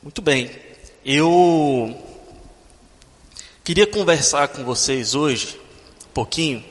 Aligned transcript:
Muito 0.00 0.22
bem. 0.22 0.48
Eu 1.04 2.00
queria 3.64 3.84
conversar 3.84 4.46
com 4.46 4.64
vocês 4.64 5.16
hoje 5.16 5.60
um 6.08 6.12
pouquinho. 6.14 6.64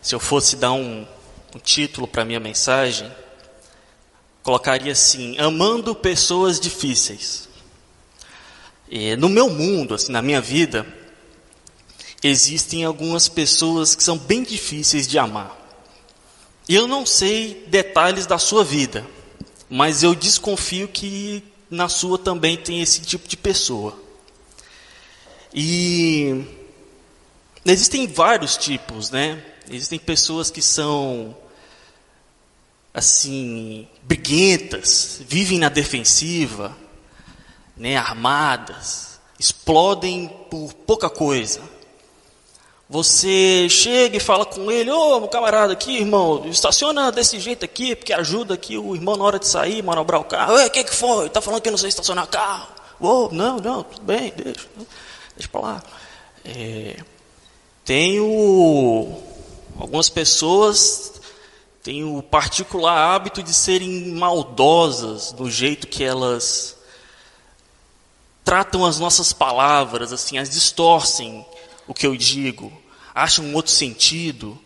Se 0.00 0.14
eu 0.14 0.20
fosse 0.20 0.54
dar 0.54 0.70
um, 0.70 1.04
um 1.52 1.58
título 1.58 2.06
para 2.06 2.24
minha 2.24 2.38
mensagem, 2.38 3.10
colocaria 4.44 4.92
assim: 4.92 5.36
Amando 5.38 5.92
pessoas 5.92 6.60
difíceis. 6.60 7.48
E 8.88 9.16
no 9.16 9.28
meu 9.28 9.50
mundo, 9.50 9.94
assim, 9.94 10.12
na 10.12 10.22
minha 10.22 10.40
vida, 10.40 10.86
existem 12.22 12.84
algumas 12.84 13.28
pessoas 13.28 13.96
que 13.96 14.04
são 14.04 14.16
bem 14.16 14.44
difíceis 14.44 15.08
de 15.08 15.18
amar. 15.18 15.52
E 16.68 16.76
eu 16.76 16.86
não 16.86 17.04
sei 17.04 17.64
detalhes 17.66 18.24
da 18.24 18.38
sua 18.38 18.62
vida, 18.62 19.04
mas 19.68 20.04
eu 20.04 20.14
desconfio 20.14 20.86
que 20.86 21.42
na 21.74 21.88
sua 21.88 22.18
também 22.18 22.56
tem 22.56 22.80
esse 22.80 23.00
tipo 23.00 23.28
de 23.28 23.36
pessoa. 23.36 23.98
E 25.52 26.44
existem 27.64 28.06
vários 28.06 28.56
tipos, 28.56 29.10
né? 29.10 29.44
Existem 29.68 29.98
pessoas 29.98 30.50
que 30.50 30.62
são 30.62 31.36
assim, 32.92 33.88
briguentas, 34.02 35.20
vivem 35.26 35.58
na 35.58 35.68
defensiva, 35.68 36.76
né, 37.76 37.96
armadas, 37.96 39.18
explodem 39.38 40.28
por 40.48 40.72
pouca 40.72 41.10
coisa. 41.10 41.60
Você 42.88 43.66
chega 43.70 44.18
e 44.18 44.20
fala 44.20 44.44
com 44.44 44.70
ele, 44.70 44.90
ô 44.90 45.18
meu 45.18 45.28
camarada 45.28 45.72
aqui, 45.72 45.96
irmão, 45.98 46.44
estaciona 46.46 47.10
desse 47.10 47.40
jeito 47.40 47.64
aqui, 47.64 47.96
porque 47.96 48.12
ajuda 48.12 48.54
aqui 48.54 48.76
o 48.76 48.94
irmão 48.94 49.16
na 49.16 49.24
hora 49.24 49.38
de 49.38 49.48
sair, 49.48 49.82
manobrar 49.82 50.20
o 50.20 50.24
carro. 50.24 50.54
o 50.54 50.70
que, 50.70 50.84
que 50.84 50.94
foi? 50.94 51.26
Está 51.26 51.40
falando 51.40 51.62
que 51.62 51.68
eu 51.68 51.72
não 51.72 51.78
sei 51.78 51.88
estacionar 51.88 52.26
carro. 52.26 52.68
Ô, 53.00 53.28
não, 53.32 53.56
não, 53.56 53.82
tudo 53.82 54.02
bem, 54.02 54.32
deixa, 54.36 54.68
deixa 55.34 55.48
para 55.50 55.60
lá. 55.60 55.82
É, 56.44 56.96
tenho 57.84 59.18
algumas 59.78 60.10
pessoas 60.10 61.14
têm 61.82 62.02
o 62.02 62.22
particular 62.22 63.14
hábito 63.14 63.42
de 63.42 63.52
serem 63.52 64.12
maldosas 64.12 65.32
do 65.32 65.50
jeito 65.50 65.86
que 65.86 66.02
elas 66.02 66.78
tratam 68.42 68.86
as 68.86 68.98
nossas 68.98 69.34
palavras, 69.34 70.10
assim, 70.10 70.38
as 70.38 70.48
distorcem 70.48 71.44
o 71.86 71.94
que 71.94 72.06
eu 72.06 72.16
digo, 72.16 72.72
acham 73.14 73.44
um 73.44 73.54
outro 73.54 73.72
sentido. 73.72 74.58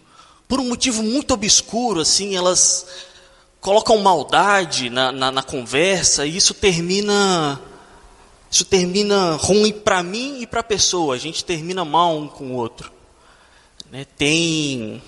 Por 0.46 0.60
um 0.60 0.68
motivo 0.68 1.02
muito 1.02 1.34
obscuro, 1.34 2.00
assim, 2.00 2.36
elas 2.36 2.86
colocam 3.60 3.98
maldade 3.98 4.88
na, 4.88 5.12
na, 5.12 5.30
na 5.30 5.42
conversa 5.42 6.24
e 6.24 6.36
isso 6.36 6.54
termina 6.54 7.60
isso 8.50 8.64
termina 8.64 9.34
ruim 9.34 9.72
para 9.72 10.02
mim 10.02 10.40
e 10.40 10.46
para 10.46 10.60
a 10.60 10.64
pessoa. 10.64 11.14
A 11.14 11.18
gente 11.18 11.44
termina 11.44 11.84
mal 11.84 12.16
um 12.16 12.26
com 12.26 12.52
o 12.52 12.54
outro. 12.54 12.90
Né? 13.90 14.06
Tem 14.16 15.02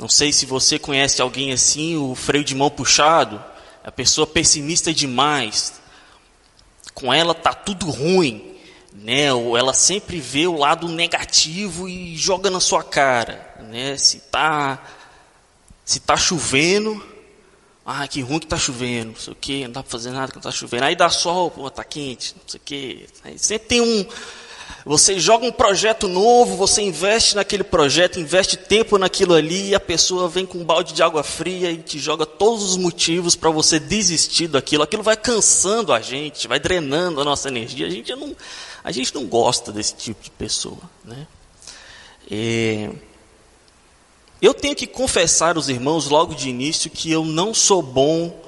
não 0.00 0.08
sei 0.08 0.32
se 0.32 0.46
você 0.46 0.78
conhece 0.78 1.20
alguém 1.20 1.52
assim, 1.52 1.94
o 1.98 2.14
freio 2.14 2.42
de 2.42 2.54
mão 2.54 2.70
puxado, 2.70 3.42
a 3.84 3.92
pessoa 3.92 4.26
pessimista 4.26 4.94
demais. 4.94 5.74
Com 6.94 7.12
ela 7.12 7.34
tá 7.34 7.52
tudo 7.52 7.90
ruim, 7.90 8.49
né? 9.02 9.26
Ela 9.26 9.72
sempre 9.72 10.20
vê 10.20 10.46
o 10.46 10.56
lado 10.56 10.88
negativo 10.88 11.88
e 11.88 12.16
joga 12.16 12.50
na 12.50 12.60
sua 12.60 12.82
cara, 12.82 13.56
né? 13.68 13.96
Se 13.96 14.20
tá 14.20 14.82
se 15.84 15.98
tá 15.98 16.16
chovendo, 16.16 17.04
ah, 17.84 18.06
que 18.06 18.20
ruim 18.20 18.38
que 18.38 18.46
tá 18.46 18.56
chovendo, 18.56 19.12
não 19.12 19.16
sei 19.16 19.32
o 19.32 19.36
que, 19.36 19.64
não 19.64 19.72
dá 19.72 19.82
para 19.82 19.90
fazer 19.90 20.10
nada 20.10 20.28
que 20.28 20.36
não 20.36 20.42
tá 20.42 20.52
chovendo. 20.52 20.84
Aí 20.84 20.94
dá 20.94 21.10
sol, 21.10 21.50
pô, 21.50 21.68
tá 21.68 21.82
quente, 21.82 22.34
não 22.36 22.42
sei 22.46 22.60
o 22.60 22.62
que. 22.64 23.06
Aí 23.24 23.38
sempre 23.38 23.66
tem 23.66 23.80
um 23.80 24.06
você 24.84 25.20
joga 25.20 25.44
um 25.44 25.52
projeto 25.52 26.08
novo, 26.08 26.56
você 26.56 26.80
investe 26.80 27.36
naquele 27.36 27.62
projeto, 27.62 28.18
investe 28.18 28.56
tempo 28.56 28.96
naquilo 28.96 29.34
ali, 29.34 29.68
e 29.68 29.74
a 29.74 29.80
pessoa 29.80 30.28
vem 30.28 30.46
com 30.46 30.58
um 30.58 30.64
balde 30.64 30.94
de 30.94 31.02
água 31.02 31.22
fria 31.22 31.70
e 31.70 31.78
te 31.78 31.98
joga 31.98 32.24
todos 32.24 32.62
os 32.62 32.76
motivos 32.76 33.36
para 33.36 33.50
você 33.50 33.78
desistir 33.78 34.48
daquilo. 34.48 34.82
Aquilo 34.82 35.02
vai 35.02 35.16
cansando 35.16 35.92
a 35.92 36.00
gente, 36.00 36.48
vai 36.48 36.58
drenando 36.58 37.20
a 37.20 37.24
nossa 37.24 37.48
energia. 37.48 37.86
A 37.86 37.90
gente 37.90 38.10
não, 38.14 38.34
a 38.90 38.92
gente 38.92 39.14
não 39.14 39.24
gosta 39.26 39.70
desse 39.70 39.94
tipo 39.94 40.22
de 40.22 40.30
pessoa. 40.32 40.80
Né? 41.04 41.26
Eu 44.42 44.52
tenho 44.52 44.74
que 44.74 44.86
confessar 44.86 45.56
aos 45.56 45.68
irmãos 45.68 46.08
logo 46.08 46.34
de 46.34 46.48
início 46.48 46.90
que 46.90 47.10
eu 47.10 47.24
não 47.24 47.54
sou 47.54 47.80
bom 47.80 48.42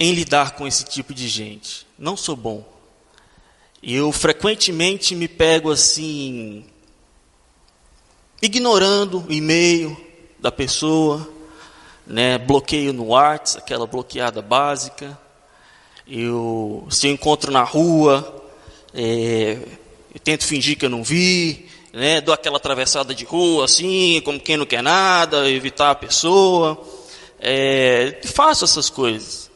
em 0.00 0.12
lidar 0.12 0.56
com 0.56 0.66
esse 0.66 0.84
tipo 0.84 1.14
de 1.14 1.28
gente. 1.28 1.86
Não 1.96 2.16
sou 2.16 2.34
bom. 2.34 2.66
Eu 3.80 4.10
frequentemente 4.10 5.14
me 5.14 5.28
pego 5.28 5.70
assim, 5.70 6.64
ignorando 8.42 9.24
o 9.28 9.32
e-mail 9.32 9.96
da 10.38 10.50
pessoa, 10.50 11.28
né, 12.06 12.36
bloqueio 12.36 12.92
no 12.92 13.08
WhatsApp, 13.08 13.62
aquela 13.62 13.86
bloqueada 13.86 14.42
básica. 14.42 15.18
Eu, 16.06 16.86
se 16.90 17.06
eu 17.06 17.12
encontro 17.12 17.52
na 17.52 17.62
rua, 17.62 18.39
é, 18.94 19.58
eu 20.14 20.20
tento 20.22 20.44
fingir 20.44 20.78
que 20.78 20.84
eu 20.84 20.90
não 20.90 21.02
vi, 21.02 21.66
né, 21.92 22.20
dou 22.20 22.34
aquela 22.34 22.56
atravessada 22.56 23.14
de 23.14 23.24
rua 23.24 23.64
assim, 23.64 24.20
como 24.24 24.40
quem 24.40 24.56
não 24.56 24.66
quer 24.66 24.82
nada, 24.82 25.48
evitar 25.50 25.90
a 25.90 25.94
pessoa. 25.94 26.80
É, 27.40 28.20
faço 28.24 28.64
essas 28.64 28.90
coisas. 28.90 29.50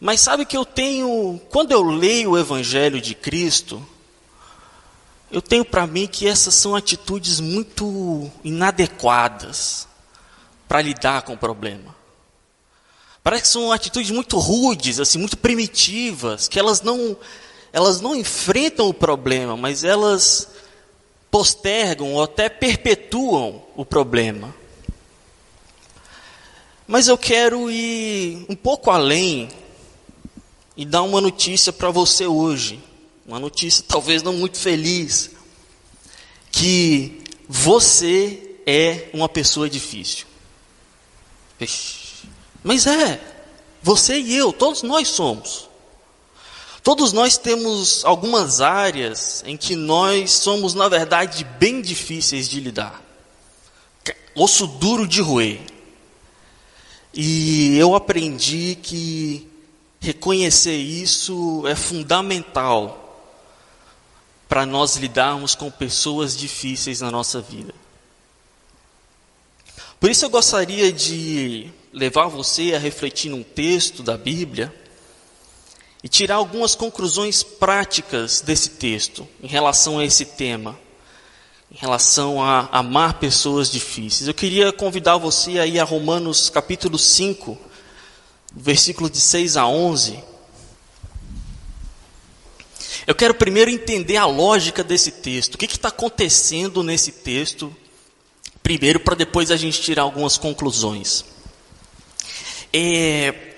Mas 0.00 0.20
sabe 0.20 0.44
que 0.44 0.56
eu 0.56 0.64
tenho, 0.64 1.40
quando 1.48 1.72
eu 1.72 1.82
leio 1.82 2.32
o 2.32 2.38
Evangelho 2.38 3.00
de 3.00 3.14
Cristo, 3.14 3.84
eu 5.30 5.40
tenho 5.40 5.64
para 5.64 5.86
mim 5.86 6.06
que 6.06 6.26
essas 6.26 6.54
são 6.54 6.74
atitudes 6.74 7.40
muito 7.40 8.30
inadequadas 8.44 9.88
para 10.68 10.82
lidar 10.82 11.22
com 11.22 11.34
o 11.34 11.38
problema. 11.38 11.94
Parece 13.22 13.42
que 13.42 13.48
são 13.48 13.70
atitudes 13.70 14.10
muito 14.10 14.36
rudes, 14.38 14.98
assim, 14.98 15.18
muito 15.18 15.38
primitivas, 15.38 16.48
que 16.48 16.58
elas 16.58 16.82
não, 16.82 17.16
elas 17.72 18.00
não 18.00 18.14
enfrentam 18.14 18.88
o 18.88 18.94
problema, 18.94 19.56
mas 19.56 19.82
elas 19.82 20.48
postergam 21.30 22.12
ou 22.12 22.22
até 22.22 22.48
perpetuam 22.48 23.62
o 23.74 23.84
problema. 23.84 24.54
Mas 26.86 27.08
eu 27.08 27.16
quero 27.16 27.70
ir 27.70 28.44
um 28.48 28.54
pouco 28.54 28.90
além 28.90 29.48
e 30.76 30.84
dar 30.84 31.02
uma 31.02 31.20
notícia 31.20 31.72
para 31.72 31.90
você 31.90 32.26
hoje, 32.26 32.82
uma 33.26 33.40
notícia 33.40 33.84
talvez 33.86 34.22
não 34.22 34.34
muito 34.34 34.58
feliz, 34.58 35.30
que 36.50 37.22
você 37.48 38.56
é 38.66 39.08
uma 39.14 39.28
pessoa 39.28 39.70
difícil. 39.70 40.26
Mas 42.62 42.86
é, 42.86 43.20
você 43.82 44.18
e 44.18 44.36
eu, 44.36 44.52
todos 44.52 44.82
nós 44.82 45.08
somos. 45.08 45.71
Todos 46.82 47.12
nós 47.12 47.36
temos 47.36 48.04
algumas 48.04 48.60
áreas 48.60 49.42
em 49.46 49.56
que 49.56 49.76
nós 49.76 50.32
somos, 50.32 50.74
na 50.74 50.88
verdade, 50.88 51.44
bem 51.58 51.80
difíceis 51.80 52.48
de 52.48 52.60
lidar. 52.60 53.00
Osso 54.34 54.66
duro 54.66 55.06
de 55.06 55.20
roer. 55.20 55.60
E 57.14 57.76
eu 57.78 57.94
aprendi 57.94 58.76
que 58.82 59.48
Reconhecer 60.02 60.76
isso 60.76 61.62
é 61.64 61.76
fundamental 61.76 63.30
para 64.48 64.66
nós 64.66 64.96
lidarmos 64.96 65.54
com 65.54 65.70
pessoas 65.70 66.36
difíceis 66.36 67.00
na 67.00 67.08
nossa 67.08 67.40
vida. 67.40 67.72
Por 70.00 70.10
isso 70.10 70.24
eu 70.24 70.28
gostaria 70.28 70.92
de 70.92 71.70
levar 71.92 72.26
você 72.26 72.74
a 72.74 72.80
refletir 72.80 73.30
num 73.30 73.44
texto 73.44 74.02
da 74.02 74.18
Bíblia 74.18 74.74
e 76.02 76.08
tirar 76.08 76.36
algumas 76.36 76.74
conclusões 76.74 77.42
práticas 77.42 78.40
desse 78.40 78.70
texto 78.70 79.26
em 79.42 79.46
relação 79.46 79.98
a 79.98 80.04
esse 80.04 80.24
tema, 80.24 80.78
em 81.70 81.76
relação 81.76 82.42
a 82.42 82.68
amar 82.72 83.14
pessoas 83.14 83.70
difíceis. 83.70 84.26
Eu 84.26 84.34
queria 84.34 84.72
convidar 84.72 85.16
você 85.16 85.58
aí 85.58 85.78
a 85.78 85.84
Romanos 85.84 86.50
capítulo 86.50 86.98
5, 86.98 87.56
versículo 88.54 89.08
de 89.08 89.20
6 89.20 89.56
a 89.56 89.66
11. 89.66 90.18
Eu 93.06 93.14
quero 93.14 93.34
primeiro 93.34 93.70
entender 93.70 94.16
a 94.16 94.26
lógica 94.26 94.82
desse 94.82 95.10
texto. 95.12 95.54
O 95.54 95.58
que 95.58 95.66
está 95.66 95.88
acontecendo 95.88 96.82
nesse 96.82 97.12
texto? 97.12 97.74
Primeiro, 98.62 99.00
para 99.00 99.14
depois 99.14 99.50
a 99.50 99.56
gente 99.56 99.80
tirar 99.80 100.02
algumas 100.02 100.36
conclusões. 100.36 101.24
É, 102.72 103.51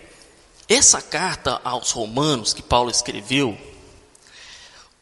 essa 0.69 1.03
carta 1.03 1.61
aos 1.65 1.91
Romanos 1.91 2.55
que 2.55 2.63
Paulo 2.63 2.91
escreveu, 2.91 3.57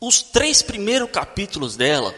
os 0.01 0.23
três 0.23 0.63
primeiros 0.63 1.11
capítulos 1.11 1.77
dela, 1.77 2.15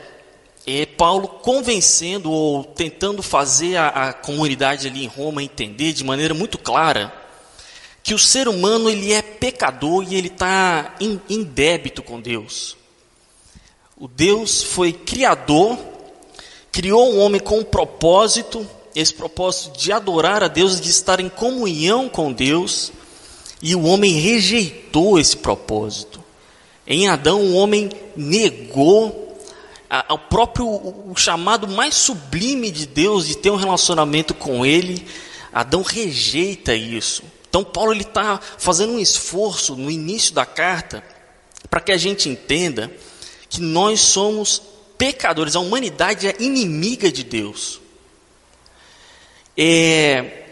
é 0.67 0.87
Paulo 0.87 1.29
convencendo 1.29 2.31
ou 2.31 2.65
tentando 2.65 3.23
fazer 3.23 3.77
a, 3.77 3.89
a 3.89 4.13
comunidade 4.15 4.89
ali 4.89 5.05
em 5.05 5.09
Roma 5.09 5.43
entender 5.43 5.93
de 5.93 6.03
maneira 6.03 6.33
muito 6.33 6.57
clara 6.57 7.13
que 8.03 8.15
o 8.15 8.19
ser 8.19 8.49
humano 8.49 8.89
ele 8.89 9.13
é 9.13 9.23
pecador 9.23 10.05
e 10.07 10.15
ele 10.15 10.29
está 10.29 10.95
em, 11.01 11.21
em 11.29 11.43
débito 11.43 12.03
com 12.03 12.21
Deus. 12.21 12.77
O 13.97 14.07
Deus 14.07 14.63
foi 14.63 14.93
criador, 14.93 15.79
criou 16.71 17.11
o 17.11 17.17
um 17.17 17.21
homem 17.21 17.41
com 17.41 17.61
um 17.61 17.65
propósito, 17.65 18.67
esse 18.95 19.15
propósito 19.15 19.79
de 19.79 19.93
adorar 19.93 20.43
a 20.43 20.49
Deus, 20.49 20.81
de 20.81 20.91
estar 20.91 21.19
em 21.21 21.29
comunhão 21.29 22.09
com 22.09 22.33
Deus, 22.33 22.93
e 23.63 23.75
o 23.75 23.85
homem 23.85 24.13
rejeitou 24.13 25.19
esse 25.19 25.37
propósito. 25.37 26.23
Em 26.87 27.09
Adão, 27.09 27.41
o 27.41 27.55
homem 27.55 27.91
negou 28.17 29.39
o 30.09 30.19
próprio 30.19 30.67
o 30.67 31.15
chamado 31.17 31.69
mais 31.69 31.95
sublime 31.95 32.71
de 32.71 32.87
Deus 32.87 33.27
de 33.27 33.37
ter 33.37 33.51
um 33.51 33.57
relacionamento 33.57 34.35
com 34.35 34.67
Ele. 34.67 35.07
Adão 35.53 35.83
rejeita 35.83 36.75
isso. 36.75 37.23
Então 37.49 37.63
Paulo 37.63 37.93
ele 37.93 38.03
está 38.03 38.41
fazendo 38.59 38.95
um 38.95 38.99
esforço 38.99 39.77
no 39.77 39.91
início 39.91 40.35
da 40.35 40.45
carta 40.45 41.05
para 41.71 41.81
que 41.81 41.93
a 41.93 41.97
gente 41.97 42.29
entenda 42.29 42.91
que 43.49 43.61
nós 43.61 44.01
somos 44.01 44.61
pecadores, 44.99 45.55
a 45.55 45.61
humanidade 45.61 46.27
é 46.27 46.35
inimiga 46.41 47.11
de 47.11 47.23
Deus. 47.23 47.81
É, 49.57 50.44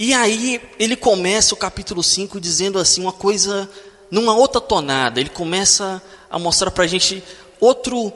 e 0.00 0.14
aí 0.14 0.62
ele 0.78 0.96
começa 0.96 1.52
o 1.52 1.58
capítulo 1.58 2.02
5 2.02 2.40
dizendo 2.40 2.78
assim 2.78 3.02
uma 3.02 3.12
coisa 3.12 3.70
numa 4.10 4.34
outra 4.34 4.58
tonada. 4.58 5.20
Ele 5.20 5.28
começa 5.28 6.02
a 6.30 6.38
mostrar 6.38 6.70
para 6.70 6.84
a 6.84 6.86
gente 6.86 7.22
outro 7.60 8.10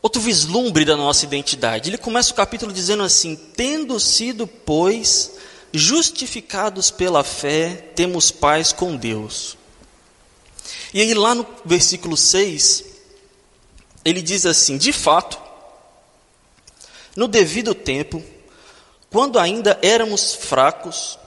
outro 0.00 0.22
vislumbre 0.22 0.84
da 0.84 0.96
nossa 0.96 1.24
identidade. 1.24 1.90
Ele 1.90 1.98
começa 1.98 2.30
o 2.30 2.36
capítulo 2.36 2.72
dizendo 2.72 3.02
assim: 3.02 3.34
tendo 3.34 3.98
sido, 3.98 4.46
pois, 4.46 5.32
justificados 5.72 6.92
pela 6.92 7.24
fé, 7.24 7.90
temos 7.96 8.30
paz 8.30 8.72
com 8.72 8.94
Deus. 8.94 9.58
E 10.94 11.00
aí, 11.00 11.14
lá 11.14 11.34
no 11.34 11.44
versículo 11.64 12.16
6, 12.16 12.84
ele 14.04 14.22
diz 14.22 14.46
assim: 14.46 14.78
De 14.78 14.92
fato, 14.92 15.36
no 17.16 17.26
devido 17.26 17.74
tempo, 17.74 18.22
quando 19.12 19.38
ainda 19.38 19.78
éramos 19.82 20.34
fracos, 20.34 21.18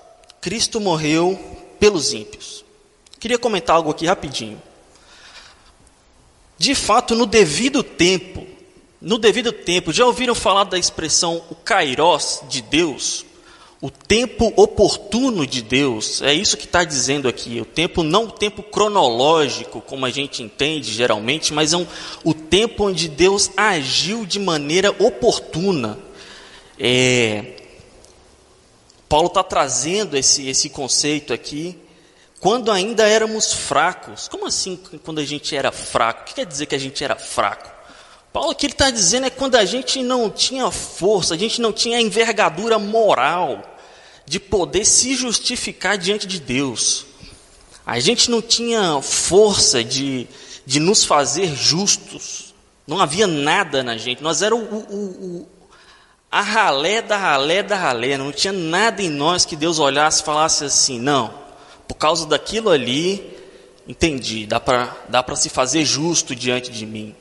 Cristo 0.42 0.82
morreu 0.82 1.40
pelos 1.80 2.14
ímpios. 2.14 2.66
Queria 3.20 3.38
comentar 3.38 3.76
algo 3.76 3.92
aqui 3.92 4.08
rapidinho. 4.08 4.60
De 6.58 6.74
fato, 6.74 7.14
no 7.14 7.28
devido 7.28 7.84
tempo, 7.84 8.46
no 9.00 9.20
devido 9.20 9.52
tempo, 9.52 9.94
já 9.94 10.04
ouviram 10.06 10.34
falar 10.34 10.64
da 10.64 10.80
expressão 10.80 11.44
o 11.50 11.56
kairos 11.56 12.42
de 12.50 12.62
Deus? 12.62 13.24
O 13.80 13.92
tempo 13.92 14.52
oportuno 14.56 15.46
de 15.46 15.62
Deus, 15.62 16.24
é 16.24 16.34
isso 16.34 16.58
que 16.58 16.66
está 16.66 16.84
dizendo 16.84 17.28
aqui. 17.28 17.62
O 17.62 17.66
tempo, 17.66 18.02
não 18.02 18.24
o 18.24 18.32
tempo 18.32 18.64
cronológico, 18.64 19.80
como 19.80 20.08
a 20.08 20.10
gente 20.10 20.42
entende 20.42 20.92
geralmente, 20.92 21.54
mas 21.54 21.72
é 21.72 21.78
um, 21.78 21.86
o 22.24 22.34
tempo 22.34 22.86
onde 22.86 23.08
Deus 23.08 23.52
agiu 23.56 24.26
de 24.26 24.40
maneira 24.40 24.90
oportuna. 24.98 26.00
É, 26.80 27.65
Paulo 29.08 29.28
está 29.28 29.44
trazendo 29.44 30.18
esse, 30.18 30.48
esse 30.48 30.70
conceito 30.70 31.34
aqui. 31.34 31.80
Quando 32.40 32.72
ainda 32.72 33.08
éramos 33.08 33.54
fracos. 33.54 34.28
Como 34.28 34.46
assim 34.46 34.80
quando 35.04 35.20
a 35.20 35.26
gente 35.26 35.56
era 35.56 35.72
fraco? 35.72 36.22
O 36.22 36.26
que 36.26 36.36
quer 36.36 36.46
dizer 36.46 36.66
que 36.66 36.76
a 36.76 36.80
gente 36.80 37.04
era 37.04 37.16
fraco? 37.16 37.70
Paulo 38.32 38.52
o 38.52 38.56
que 38.56 38.66
ele 38.66 38.74
está 38.74 38.90
dizendo 38.90 39.28
é 39.28 39.30
quando 39.30 39.56
a 39.56 39.64
gente 39.64 40.04
não 40.04 40.30
tinha 40.30 40.70
força, 40.70 41.34
a 41.34 41.38
gente 41.38 41.62
não 41.62 41.72
tinha 41.72 42.02
envergadura 42.02 42.78
moral 42.78 43.64
de 44.26 44.40
poder 44.40 44.86
se 44.86 45.16
justificar 45.16 45.98
diante 45.98 46.28
de 46.28 46.40
Deus. 46.40 47.06
A 47.86 48.00
gente 48.00 48.30
não 48.30 48.42
tinha 48.42 49.02
força 49.02 49.84
de, 49.84 50.28
de 50.66 50.80
nos 50.80 51.06
fazer 51.06 51.56
justos. 51.56 52.54
Não 52.86 53.00
havia 53.00 53.28
nada 53.28 53.84
na 53.84 53.98
gente. 53.98 54.22
Nós 54.22 54.42
o, 54.42 54.58
o, 54.58 54.96
o, 54.96 55.48
a 56.32 56.42
ralé 56.42 57.02
da 57.02 57.18
ralé 57.18 57.64
da 57.64 57.76
ralé. 57.76 58.18
Não 58.18 58.32
tinha 58.32 58.54
nada 58.54 59.02
em 59.02 59.10
nós 59.10 59.46
que 59.46 59.56
Deus 59.56 59.80
olhasse 59.80 60.22
e 60.22 60.26
falasse 60.26 60.66
assim: 60.66 61.00
não, 61.00 61.34
por 61.88 61.96
causa 61.96 62.26
daquilo 62.26 62.70
ali, 62.70 63.36
entendi, 63.88 64.46
dá 64.46 64.60
para 64.60 64.96
dá 65.10 65.24
se 65.36 65.50
fazer 65.50 65.86
justo 65.86 66.36
diante 66.36 66.72
de 66.72 66.86
mim. 66.86 67.16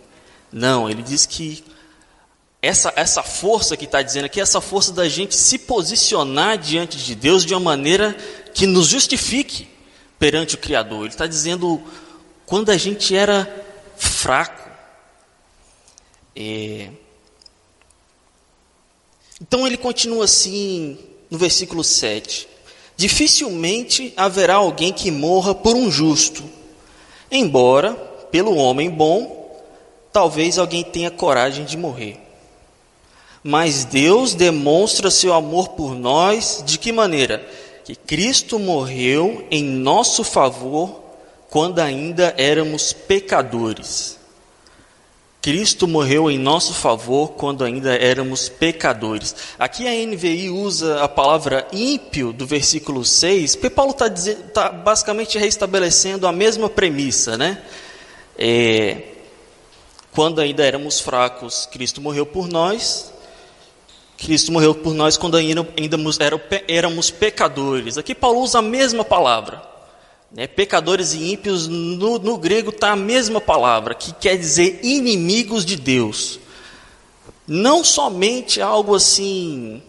Não, 0.53 0.89
ele 0.89 1.03
diz 1.03 1.27
que 1.27 1.65
essa, 2.65 2.93
essa 2.97 3.23
força 3.23 3.77
que 3.77 3.85
está 3.85 4.01
dizendo 4.01 4.25
aqui, 4.25 4.41
essa 4.41 4.61
força 4.61 4.91
da 4.93 5.06
gente 5.06 5.35
se 5.35 5.59
posicionar 5.59 6.56
diante 6.56 6.97
de 6.97 7.15
Deus 7.15 7.45
de 7.45 7.53
uma 7.53 7.61
maneira 7.61 8.17
que 8.55 8.67
nos 8.67 8.87
justifique 8.87 9.69
perante 10.19 10.55
o 10.55 10.59
Criador. 10.59 11.01
Ele 11.01 11.09
está 11.09 11.27
dizendo 11.27 11.83
quando 12.47 12.71
a 12.71 12.77
gente 12.77 13.15
era 13.15 13.47
fraco. 13.97 14.71
É... 16.35 16.89
Então 19.46 19.67
ele 19.67 19.76
continua 19.76 20.25
assim 20.25 20.96
no 21.31 21.37
versículo 21.37 21.85
7. 21.85 22.49
Dificilmente 22.96 24.11
haverá 24.17 24.55
alguém 24.55 24.91
que 24.91 25.11
morra 25.11 25.55
por 25.55 25.76
um 25.76 25.91
justo, 25.91 26.43
embora, 27.31 27.93
pelo 28.32 28.56
homem 28.56 28.88
bom, 28.88 29.62
talvez 30.11 30.58
alguém 30.58 30.82
tenha 30.82 31.11
coragem 31.11 31.67
de 31.67 31.76
morrer. 31.76 32.19
Mas 33.43 33.85
Deus 33.85 34.35
demonstra 34.35 35.11
seu 35.11 35.35
amor 35.35 35.70
por 35.70 35.94
nós 35.94 36.62
de 36.64 36.79
que 36.79 36.91
maneira? 36.91 37.46
Que 37.85 37.94
Cristo 37.94 38.58
morreu 38.58 39.46
em 39.50 39.62
nosso 39.62 40.25
favor 40.25 41.02
quando 41.50 41.81
ainda 41.81 42.35
éramos 42.38 42.94
pecadores. 42.94 44.19
Cristo 45.44 45.87
morreu 45.87 46.31
em 46.31 46.38
nosso 46.38 46.73
favor 46.73 47.32
quando 47.32 47.64
ainda 47.64 47.94
éramos 47.94 48.49
pecadores. 48.49 49.37
Aqui 49.58 49.87
a 49.87 50.06
NVI 50.06 50.49
usa 50.49 51.05
a 51.05 51.06
palavra 51.06 51.69
ímpio 51.70 52.32
do 52.32 52.46
versículo 52.46 53.05
6, 53.05 53.56
porque 53.56 53.69
Paulo 53.69 53.91
está 53.91 54.08
tá 54.55 54.69
basicamente 54.70 55.37
restabelecendo 55.37 56.26
a 56.26 56.32
mesma 56.32 56.70
premissa, 56.70 57.37
né? 57.37 57.62
É, 58.38 59.02
quando 60.14 60.41
ainda 60.41 60.64
éramos 60.64 60.99
fracos, 60.99 61.69
Cristo 61.70 62.00
morreu 62.00 62.25
por 62.25 62.49
nós, 62.49 63.12
Cristo 64.17 64.50
morreu 64.50 64.75
por 64.75 64.94
nós 64.94 65.19
quando 65.19 65.37
ainda, 65.37 65.69
ainda 65.79 65.99
éramos 66.67 67.11
pecadores. 67.11 67.99
Aqui 67.99 68.14
Paulo 68.14 68.41
usa 68.41 68.61
a 68.61 68.62
mesma 68.62 69.05
palavra. 69.05 69.74
Né? 70.34 70.46
Pecadores 70.46 71.14
e 71.14 71.32
ímpios, 71.32 71.69
no, 71.69 72.19
no 72.19 72.36
grego 72.36 72.70
está 72.70 72.92
a 72.92 72.96
mesma 72.96 73.40
palavra, 73.40 73.94
que 73.94 74.12
quer 74.12 74.36
dizer 74.36 74.81
inimigos 74.82 75.64
de 75.64 75.76
Deus. 75.76 76.41
Não 77.46 77.84
somente 77.84 78.60
algo 78.60 78.94
assim, 78.94 79.82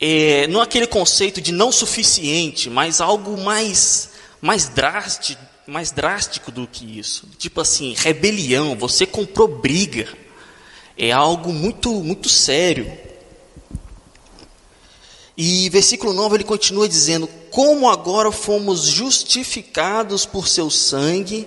é, 0.00 0.46
não 0.46 0.60
aquele 0.60 0.86
conceito 0.86 1.40
de 1.40 1.50
não 1.50 1.72
suficiente, 1.72 2.70
mas 2.70 3.00
algo 3.00 3.36
mais, 3.38 4.10
mais 4.40 4.68
drástico, 4.68 5.42
mais 5.66 5.90
drástico 5.90 6.50
do 6.50 6.66
que 6.66 6.98
isso. 6.98 7.28
Tipo 7.38 7.60
assim, 7.60 7.94
rebelião, 7.96 8.76
você 8.76 9.04
comprou 9.04 9.48
briga 9.48 10.08
é 10.98 11.12
algo 11.12 11.52
muito, 11.52 12.02
muito 12.02 12.28
sério. 12.28 12.90
E 15.40 15.70
versículo 15.70 16.12
9 16.12 16.34
ele 16.34 16.44
continua 16.44 16.88
dizendo: 16.88 17.28
Como 17.52 17.88
agora 17.88 18.32
fomos 18.32 18.82
justificados 18.82 20.26
por 20.26 20.48
seu 20.48 20.68
sangue, 20.68 21.46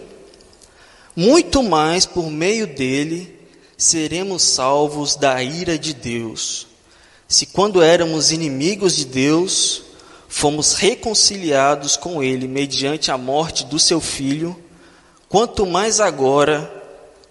muito 1.14 1.62
mais 1.62 2.06
por 2.06 2.32
meio 2.32 2.66
dele 2.66 3.38
seremos 3.78 4.44
salvos 4.44 5.18
da 5.18 5.44
ira 5.44 5.78
de 5.78 5.94
Deus. 5.94 6.68
Se 7.28 7.46
quando 7.48 7.82
éramos 7.82 8.32
inimigos 8.32 8.96
de 8.96 9.04
Deus, 9.04 9.84
fomos 10.30 10.74
reconciliados 10.76 11.98
com 11.98 12.24
ele 12.24 12.48
mediante 12.48 13.12
a 13.12 13.18
morte 13.18 13.66
do 13.66 13.78
seu 13.78 14.00
filho, 14.00 14.56
quanto 15.28 15.66
mais 15.66 16.00
agora 16.00 16.82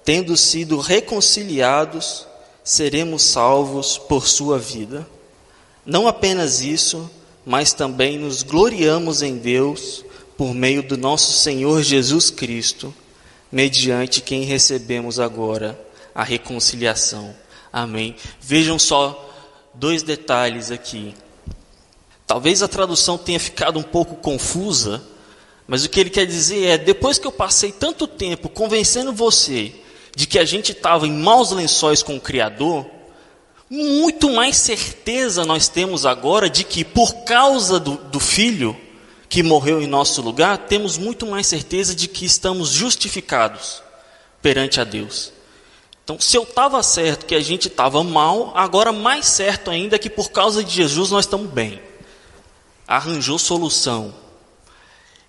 tendo 0.04 0.36
sido 0.36 0.78
reconciliados, 0.78 2.26
seremos 2.62 3.22
salvos 3.22 3.96
por 3.96 4.26
sua 4.26 4.58
vida. 4.58 5.06
Não 5.84 6.06
apenas 6.06 6.60
isso, 6.60 7.10
mas 7.44 7.72
também 7.72 8.18
nos 8.18 8.42
gloriamos 8.42 9.22
em 9.22 9.36
Deus 9.38 10.04
por 10.36 10.54
meio 10.54 10.82
do 10.82 10.96
nosso 10.96 11.32
Senhor 11.32 11.82
Jesus 11.82 12.30
Cristo, 12.30 12.94
mediante 13.50 14.20
quem 14.20 14.44
recebemos 14.44 15.18
agora 15.18 15.78
a 16.14 16.22
reconciliação. 16.22 17.34
Amém. 17.72 18.16
Vejam 18.40 18.78
só 18.78 19.28
dois 19.74 20.02
detalhes 20.02 20.70
aqui. 20.70 21.14
Talvez 22.26 22.62
a 22.62 22.68
tradução 22.68 23.18
tenha 23.18 23.40
ficado 23.40 23.78
um 23.78 23.82
pouco 23.82 24.16
confusa, 24.16 25.02
mas 25.66 25.84
o 25.84 25.88
que 25.88 26.00
ele 26.00 26.10
quer 26.10 26.26
dizer 26.26 26.64
é: 26.64 26.78
depois 26.78 27.18
que 27.18 27.26
eu 27.26 27.32
passei 27.32 27.72
tanto 27.72 28.06
tempo 28.06 28.48
convencendo 28.48 29.12
você 29.12 29.74
de 30.14 30.26
que 30.26 30.38
a 30.38 30.44
gente 30.44 30.72
estava 30.72 31.06
em 31.06 31.12
maus 31.12 31.50
lençóis 31.50 32.02
com 32.02 32.16
o 32.16 32.20
Criador, 32.20 32.86
muito 33.70 34.28
mais 34.30 34.56
certeza 34.56 35.44
nós 35.44 35.68
temos 35.68 36.04
agora 36.04 36.50
de 36.50 36.64
que, 36.64 36.84
por 36.84 37.24
causa 37.24 37.78
do, 37.78 37.96
do 37.96 38.18
Filho 38.18 38.76
que 39.28 39.44
morreu 39.44 39.80
em 39.80 39.86
nosso 39.86 40.20
lugar, 40.20 40.58
temos 40.58 40.98
muito 40.98 41.24
mais 41.24 41.46
certeza 41.46 41.94
de 41.94 42.08
que 42.08 42.24
estamos 42.24 42.70
justificados 42.70 43.80
perante 44.42 44.80
a 44.80 44.84
Deus. 44.84 45.32
Então, 46.02 46.18
se 46.18 46.36
eu 46.36 46.42
estava 46.42 46.82
certo 46.82 47.24
que 47.24 47.36
a 47.36 47.40
gente 47.40 47.68
estava 47.68 48.02
mal, 48.02 48.52
agora 48.56 48.92
mais 48.92 49.26
certo 49.26 49.70
ainda 49.70 50.00
que 50.00 50.10
por 50.10 50.32
causa 50.32 50.64
de 50.64 50.74
Jesus 50.74 51.12
nós 51.12 51.24
estamos 51.24 51.48
bem. 51.48 51.80
Arranjou 52.88 53.38
solução. 53.38 54.12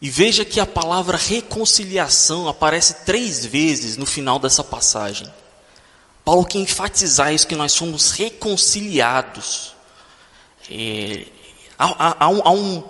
E 0.02 0.10
veja 0.10 0.44
que 0.44 0.60
a 0.60 0.66
palavra 0.66 1.16
reconciliação 1.16 2.48
aparece 2.48 3.06
três 3.06 3.46
vezes 3.46 3.98
no 3.98 4.08
final 4.08 4.40
dessa 4.40 4.64
passagem. 4.64 5.32
Paulo 6.32 6.46
quer 6.46 6.60
enfatizar 6.60 7.34
isso, 7.34 7.46
que 7.46 7.58
nós 7.58 7.74
somos 7.74 8.12
reconciliados. 8.12 9.76
É, 10.72 11.26
há, 11.78 12.24
há, 12.24 12.30
um, 12.30 12.42
há, 12.46 12.52
um, 12.52 12.84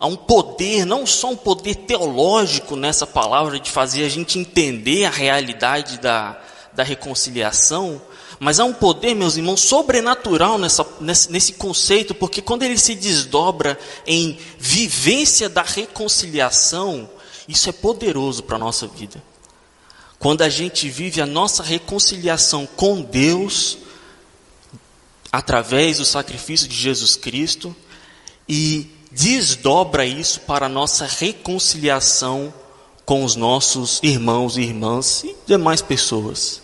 há 0.00 0.06
um 0.08 0.16
poder, 0.16 0.84
não 0.84 1.06
só 1.06 1.30
um 1.30 1.36
poder 1.36 1.76
teológico 1.76 2.74
nessa 2.74 3.06
palavra, 3.06 3.60
de 3.60 3.70
fazer 3.70 4.04
a 4.04 4.08
gente 4.08 4.40
entender 4.40 5.04
a 5.04 5.10
realidade 5.10 6.00
da, 6.00 6.36
da 6.72 6.82
reconciliação, 6.82 8.02
mas 8.40 8.58
há 8.58 8.64
um 8.64 8.72
poder, 8.72 9.14
meus 9.14 9.36
irmãos, 9.36 9.60
sobrenatural 9.60 10.58
nessa, 10.58 10.84
nesse, 11.00 11.30
nesse 11.30 11.52
conceito, 11.52 12.12
porque 12.12 12.42
quando 12.42 12.64
ele 12.64 12.76
se 12.76 12.96
desdobra 12.96 13.78
em 14.04 14.36
vivência 14.58 15.48
da 15.48 15.62
reconciliação, 15.62 17.08
isso 17.46 17.68
é 17.68 17.72
poderoso 17.72 18.42
para 18.42 18.56
a 18.56 18.58
nossa 18.58 18.88
vida. 18.88 19.22
Quando 20.20 20.42
a 20.42 20.50
gente 20.50 20.86
vive 20.90 21.22
a 21.22 21.26
nossa 21.26 21.62
reconciliação 21.62 22.66
com 22.66 23.00
Deus, 23.00 23.78
através 25.32 25.96
do 25.96 26.04
sacrifício 26.04 26.68
de 26.68 26.76
Jesus 26.76 27.16
Cristo, 27.16 27.74
e 28.46 28.90
desdobra 29.10 30.04
isso 30.04 30.40
para 30.40 30.66
a 30.66 30.68
nossa 30.68 31.06
reconciliação 31.06 32.52
com 33.06 33.24
os 33.24 33.34
nossos 33.34 33.98
irmãos 34.02 34.58
e 34.58 34.60
irmãs 34.60 35.24
e 35.24 35.34
demais 35.46 35.80
pessoas. 35.80 36.60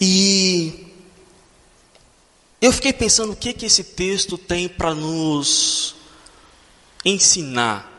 E 0.00 0.86
eu 2.60 2.72
fiquei 2.72 2.92
pensando 2.92 3.32
o 3.32 3.36
que, 3.36 3.52
que 3.52 3.66
esse 3.66 3.82
texto 3.82 4.38
tem 4.38 4.68
para 4.68 4.94
nos 4.94 5.96
ensinar 7.04 7.97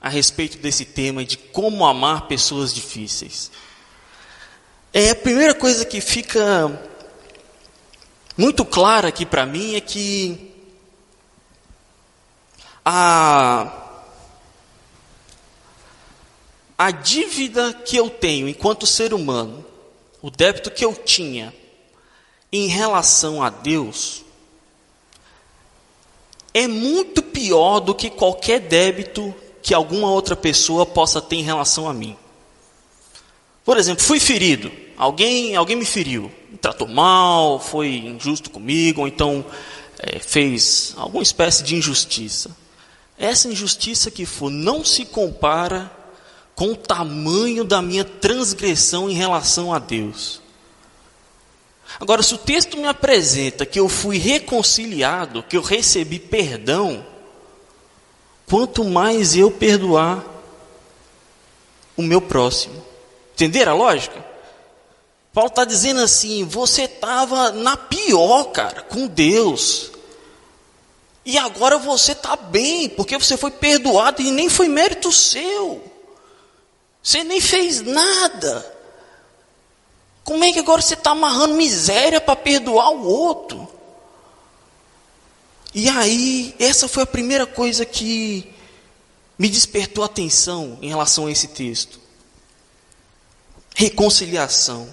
a 0.00 0.08
respeito 0.08 0.58
desse 0.58 0.84
tema 0.84 1.24
de 1.24 1.36
como 1.36 1.84
amar 1.84 2.26
pessoas 2.26 2.72
difíceis. 2.72 3.50
É 4.92 5.10
a 5.10 5.14
primeira 5.14 5.54
coisa 5.54 5.84
que 5.84 6.00
fica 6.00 6.90
muito 8.36 8.64
clara 8.64 9.08
aqui 9.08 9.26
para 9.26 9.44
mim 9.44 9.74
é 9.74 9.80
que 9.80 10.50
a 12.84 13.76
a 16.78 16.90
dívida 16.90 17.74
que 17.74 17.94
eu 17.94 18.08
tenho 18.08 18.48
enquanto 18.48 18.86
ser 18.86 19.12
humano, 19.12 19.62
o 20.22 20.30
débito 20.30 20.70
que 20.70 20.82
eu 20.82 20.94
tinha 20.94 21.54
em 22.50 22.68
relação 22.68 23.42
a 23.42 23.50
Deus, 23.50 24.24
é 26.54 26.66
muito 26.66 27.22
pior 27.22 27.80
do 27.80 27.94
que 27.94 28.08
qualquer 28.08 28.60
débito 28.60 29.34
que 29.62 29.74
alguma 29.74 30.10
outra 30.10 30.34
pessoa 30.34 30.86
possa 30.86 31.20
ter 31.20 31.36
em 31.36 31.42
relação 31.42 31.88
a 31.88 31.94
mim. 31.94 32.16
Por 33.64 33.76
exemplo, 33.76 34.02
fui 34.02 34.18
ferido, 34.18 34.70
alguém, 34.96 35.54
alguém 35.54 35.76
me 35.76 35.84
feriu, 35.84 36.30
me 36.50 36.58
tratou 36.58 36.88
mal, 36.88 37.60
foi 37.60 37.88
injusto 37.96 38.50
comigo, 38.50 39.02
ou 39.02 39.08
então 39.08 39.44
é, 39.98 40.18
fez 40.18 40.94
alguma 40.96 41.22
espécie 41.22 41.62
de 41.62 41.76
injustiça. 41.76 42.56
Essa 43.18 43.48
injustiça 43.48 44.10
que 44.10 44.24
for 44.24 44.50
não 44.50 44.84
se 44.84 45.04
compara 45.04 45.90
com 46.54 46.72
o 46.72 46.76
tamanho 46.76 47.64
da 47.64 47.82
minha 47.82 48.04
transgressão 48.04 49.10
em 49.10 49.14
relação 49.14 49.72
a 49.72 49.78
Deus. 49.78 50.40
Agora, 51.98 52.22
se 52.22 52.34
o 52.34 52.38
texto 52.38 52.76
me 52.76 52.86
apresenta 52.86 53.66
que 53.66 53.80
eu 53.80 53.88
fui 53.88 54.16
reconciliado, 54.16 55.42
que 55.42 55.56
eu 55.56 55.62
recebi 55.62 56.18
perdão, 56.18 57.04
quanto 58.50 58.82
mais 58.82 59.36
eu 59.36 59.48
perdoar 59.48 60.24
o 61.96 62.02
meu 62.02 62.20
próximo. 62.20 62.84
Entenderam 63.34 63.72
a 63.72 63.76
lógica? 63.76 64.24
Paulo 65.32 65.48
está 65.48 65.64
dizendo 65.64 66.00
assim: 66.00 66.44
você 66.44 66.82
estava 66.82 67.52
na 67.52 67.76
pior, 67.76 68.44
cara, 68.46 68.82
com 68.82 69.06
Deus. 69.06 69.92
E 71.24 71.38
agora 71.38 71.78
você 71.78 72.12
está 72.12 72.34
bem, 72.34 72.88
porque 72.88 73.16
você 73.16 73.36
foi 73.36 73.52
perdoado 73.52 74.20
e 74.20 74.32
nem 74.32 74.48
foi 74.48 74.68
mérito 74.68 75.12
seu. 75.12 75.84
Você 77.00 77.22
nem 77.22 77.40
fez 77.40 77.80
nada. 77.80 78.78
Como 80.24 80.42
é 80.42 80.52
que 80.52 80.58
agora 80.58 80.82
você 80.82 80.94
está 80.94 81.12
amarrando 81.12 81.54
miséria 81.54 82.20
para 82.20 82.34
perdoar 82.34 82.90
o 82.90 83.06
outro? 83.06 83.69
E 85.74 85.88
aí, 85.88 86.54
essa 86.58 86.88
foi 86.88 87.04
a 87.04 87.06
primeira 87.06 87.46
coisa 87.46 87.84
que 87.84 88.52
me 89.38 89.48
despertou 89.48 90.02
atenção 90.02 90.78
em 90.82 90.88
relação 90.88 91.26
a 91.26 91.30
esse 91.30 91.48
texto. 91.48 92.00
Reconciliação. 93.74 94.88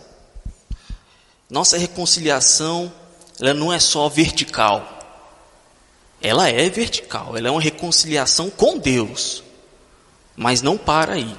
Nossa 1.50 1.77
reconciliação, 1.77 2.93
ela 3.39 3.53
não 3.53 3.74
é 3.74 3.79
só 3.79 4.07
vertical. 4.07 4.98
Ela 6.22 6.50
é 6.50 6.69
vertical, 6.69 7.38
ela 7.38 7.48
é 7.48 7.51
uma 7.51 7.62
reconciliação 7.62 8.50
com 8.50 8.77
Deus. 8.77 9.43
Mas 10.36 10.62
não 10.62 10.77
para 10.77 11.13
aí. 11.13 11.36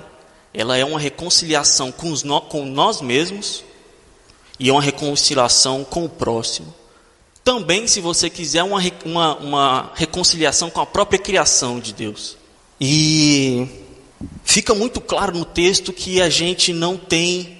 Ela 0.52 0.76
é 0.76 0.84
uma 0.84 0.98
reconciliação 0.98 1.92
com, 1.92 2.10
os, 2.10 2.24
com 2.48 2.64
nós 2.64 3.00
mesmos 3.00 3.62
e 4.58 4.68
é 4.68 4.72
uma 4.72 4.82
reconciliação 4.82 5.84
com 5.84 6.04
o 6.04 6.08
próximo. 6.08 6.74
Também, 7.48 7.86
se 7.86 8.02
você 8.02 8.28
quiser, 8.28 8.62
uma, 8.62 8.78
uma, 9.06 9.36
uma 9.38 9.92
reconciliação 9.94 10.68
com 10.68 10.82
a 10.82 10.86
própria 10.86 11.18
criação 11.18 11.80
de 11.80 11.94
Deus. 11.94 12.36
E 12.78 13.66
fica 14.44 14.74
muito 14.74 15.00
claro 15.00 15.32
no 15.32 15.46
texto 15.46 15.90
que 15.90 16.20
a 16.20 16.28
gente 16.28 16.74
não 16.74 16.98
tem, 16.98 17.58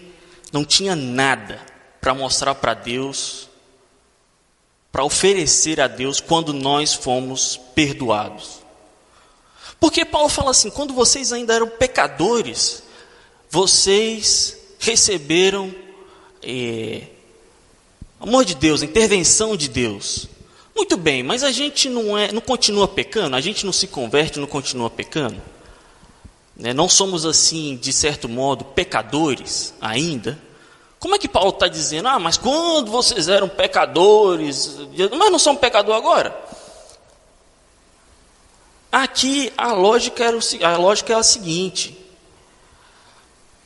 não 0.52 0.62
tinha 0.62 0.95
nada 0.95 1.59
para 2.02 2.12
mostrar 2.12 2.54
para 2.57 2.75
Deus, 2.75 3.49
para 4.92 5.04
oferecer 5.04 5.80
a 5.80 5.87
Deus 5.87 6.21
quando 6.21 6.52
nós 6.52 6.92
fomos 6.92 7.59
perdoados. 7.75 8.61
Porque 9.80 10.04
Paulo 10.04 10.28
fala 10.28 10.50
assim: 10.50 10.68
quando 10.68 10.92
vocês 10.92 11.33
ainda 11.33 11.54
eram 11.54 11.66
pecadores, 11.66 12.83
vocês 13.49 14.54
receberam 14.78 15.75
eh, 16.42 17.04
Amor 18.21 18.45
de 18.45 18.55
Deus, 18.55 18.83
intervenção 18.83 19.57
de 19.57 19.69
Deus. 19.69 20.29
Muito 20.75 20.97
bem, 20.97 21.23
mas 21.23 21.45
a 21.45 21.53
gente 21.53 21.89
não, 21.89 22.19
é, 22.19 22.33
não 22.33 22.41
continua 22.41 22.89
pecando? 22.89 23.37
A 23.37 23.41
gente 23.41 23.65
não 23.65 23.73
se 23.73 23.87
converte, 23.87 24.41
não 24.41 24.47
continua 24.47 24.91
pecando? 24.91 25.41
Né? 26.57 26.73
Não 26.73 26.89
somos 26.89 27.25
assim, 27.25 27.77
de 27.77 27.93
certo 27.93 28.29
modo, 28.29 28.65
pecadores 28.65 29.73
ainda? 29.81 30.39
Como 30.99 31.15
é 31.15 31.19
que 31.19 31.29
Paulo 31.29 31.51
está 31.51 31.69
dizendo? 31.69 32.09
Ah, 32.09 32.19
mas 32.19 32.37
quando 32.37 32.91
vocês 32.91 33.29
eram 33.29 33.49
pecadores, 33.49 34.77
mas 35.17 35.31
não 35.31 35.39
são 35.39 35.55
pecador 35.55 35.95
agora? 35.95 36.37
Aqui 38.91 39.53
a 39.57 39.73
lógica, 39.73 40.25
era 40.25 40.37
o, 40.37 40.41
a 40.65 40.77
lógica 40.77 41.13
é 41.13 41.17
a 41.17 41.23
seguinte: 41.23 41.97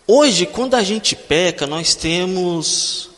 hoje, 0.07 0.45
quando 0.45 0.75
a 0.75 0.83
gente 0.83 1.17
peca, 1.17 1.67
nós 1.67 1.95
temos 1.95 3.12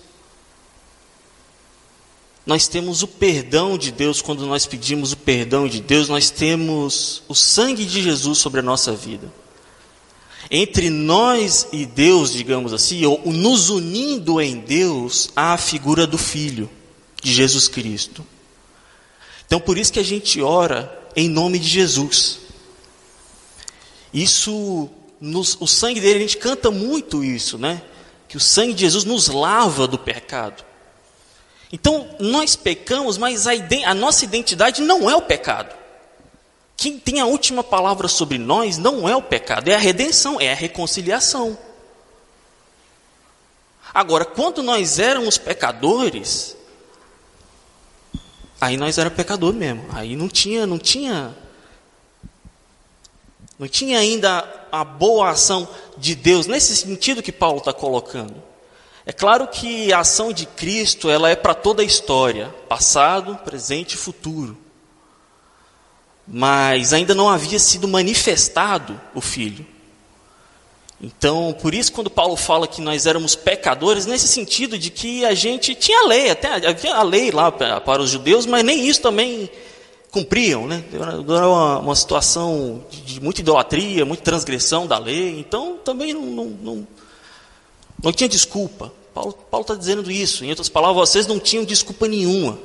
nós 2.46 2.68
temos 2.68 3.02
o 3.02 3.08
perdão 3.08 3.78
de 3.78 3.90
Deus, 3.90 4.20
quando 4.20 4.46
nós 4.46 4.66
pedimos 4.66 5.12
o 5.12 5.16
perdão 5.16 5.66
de 5.66 5.80
Deus, 5.80 6.08
nós 6.08 6.30
temos 6.30 7.22
o 7.26 7.34
sangue 7.34 7.84
de 7.86 8.02
Jesus 8.02 8.38
sobre 8.38 8.60
a 8.60 8.62
nossa 8.62 8.92
vida. 8.92 9.32
Entre 10.50 10.90
nós 10.90 11.66
e 11.72 11.86
Deus, 11.86 12.32
digamos 12.32 12.74
assim, 12.74 13.04
ou 13.06 13.22
nos 13.32 13.70
unindo 13.70 14.40
em 14.42 14.58
Deus, 14.58 15.30
há 15.34 15.54
a 15.54 15.58
figura 15.58 16.06
do 16.06 16.18
Filho, 16.18 16.68
de 17.22 17.32
Jesus 17.32 17.66
Cristo. 17.66 18.24
Então, 19.46 19.58
por 19.58 19.78
isso 19.78 19.92
que 19.92 19.98
a 20.00 20.04
gente 20.04 20.42
ora 20.42 21.02
em 21.16 21.30
nome 21.30 21.58
de 21.58 21.68
Jesus. 21.68 22.40
Isso, 24.12 24.90
nos, 25.18 25.56
o 25.60 25.66
sangue 25.66 26.00
dele, 26.00 26.18
a 26.18 26.22
gente 26.22 26.36
canta 26.36 26.70
muito 26.70 27.24
isso, 27.24 27.56
né? 27.56 27.82
Que 28.28 28.36
o 28.36 28.40
sangue 28.40 28.74
de 28.74 28.82
Jesus 28.82 29.04
nos 29.04 29.28
lava 29.28 29.86
do 29.86 29.98
pecado. 29.98 30.62
Então, 31.74 32.08
nós 32.20 32.54
pecamos, 32.54 33.18
mas 33.18 33.48
a, 33.48 33.50
a 33.86 33.94
nossa 33.94 34.24
identidade 34.24 34.80
não 34.80 35.10
é 35.10 35.16
o 35.16 35.22
pecado. 35.22 35.74
Quem 36.76 37.00
tem 37.00 37.18
a 37.18 37.26
última 37.26 37.64
palavra 37.64 38.06
sobre 38.06 38.38
nós 38.38 38.78
não 38.78 39.08
é 39.08 39.16
o 39.16 39.20
pecado, 39.20 39.66
é 39.66 39.74
a 39.74 39.78
redenção, 39.78 40.40
é 40.40 40.52
a 40.52 40.54
reconciliação. 40.54 41.58
Agora, 43.92 44.24
quando 44.24 44.62
nós 44.62 45.00
éramos 45.00 45.36
pecadores, 45.36 46.56
aí 48.60 48.76
nós 48.76 48.96
era 48.96 49.10
pecador 49.10 49.52
mesmo. 49.52 49.84
Aí 49.94 50.14
não 50.14 50.28
tinha, 50.28 50.68
não 50.68 50.78
tinha 50.78 51.36
não 53.58 53.66
tinha 53.66 53.98
ainda 53.98 54.48
a 54.70 54.84
boa 54.84 55.30
ação 55.30 55.68
de 55.98 56.14
Deus 56.14 56.46
nesse 56.46 56.76
sentido 56.76 57.20
que 57.20 57.32
Paulo 57.32 57.58
está 57.58 57.72
colocando. 57.72 58.53
É 59.06 59.12
claro 59.12 59.46
que 59.46 59.92
a 59.92 60.00
ação 60.00 60.32
de 60.32 60.46
Cristo 60.46 61.10
ela 61.10 61.28
é 61.28 61.36
para 61.36 61.54
toda 61.54 61.82
a 61.82 61.84
história, 61.84 62.48
passado, 62.68 63.36
presente 63.44 63.94
e 63.94 63.98
futuro. 63.98 64.56
Mas 66.26 66.92
ainda 66.94 67.14
não 67.14 67.28
havia 67.28 67.58
sido 67.58 67.86
manifestado 67.86 68.98
o 69.14 69.20
Filho. 69.20 69.66
Então, 71.00 71.54
por 71.60 71.74
isso, 71.74 71.92
quando 71.92 72.08
Paulo 72.08 72.34
fala 72.34 72.66
que 72.66 72.80
nós 72.80 73.04
éramos 73.04 73.34
pecadores, 73.34 74.06
nesse 74.06 74.26
sentido 74.26 74.78
de 74.78 74.88
que 74.88 75.22
a 75.24 75.34
gente 75.34 75.74
tinha 75.74 76.06
lei, 76.06 76.30
até 76.30 76.66
havia 76.66 76.94
a 76.94 77.02
lei 77.02 77.30
lá 77.30 77.52
para 77.52 78.00
os 78.00 78.08
judeus, 78.08 78.46
mas 78.46 78.64
nem 78.64 78.88
isso 78.88 79.02
também 79.02 79.50
cumpriam, 80.10 80.66
né? 80.66 80.82
Era 80.92 81.48
uma, 81.48 81.78
uma 81.80 81.94
situação 81.96 82.84
de, 82.88 83.00
de, 83.02 83.20
muita 83.20 83.40
idolatria, 83.40 84.04
muita 84.06 84.22
transgressão 84.22 84.86
da 84.86 84.96
lei, 84.96 85.38
então 85.40 85.76
também 85.84 86.14
não, 86.14 86.22
não, 86.22 86.46
não, 86.46 86.86
não 88.04 88.12
tinha 88.12 88.28
desculpa. 88.28 88.92
Paulo 89.14 89.34
está 89.62 89.74
dizendo 89.74 90.10
isso, 90.10 90.44
em 90.44 90.50
outras 90.50 90.68
palavras, 90.68 91.08
vocês 91.08 91.26
não 91.26 91.40
tinham 91.40 91.64
desculpa 91.64 92.06
nenhuma. 92.06 92.58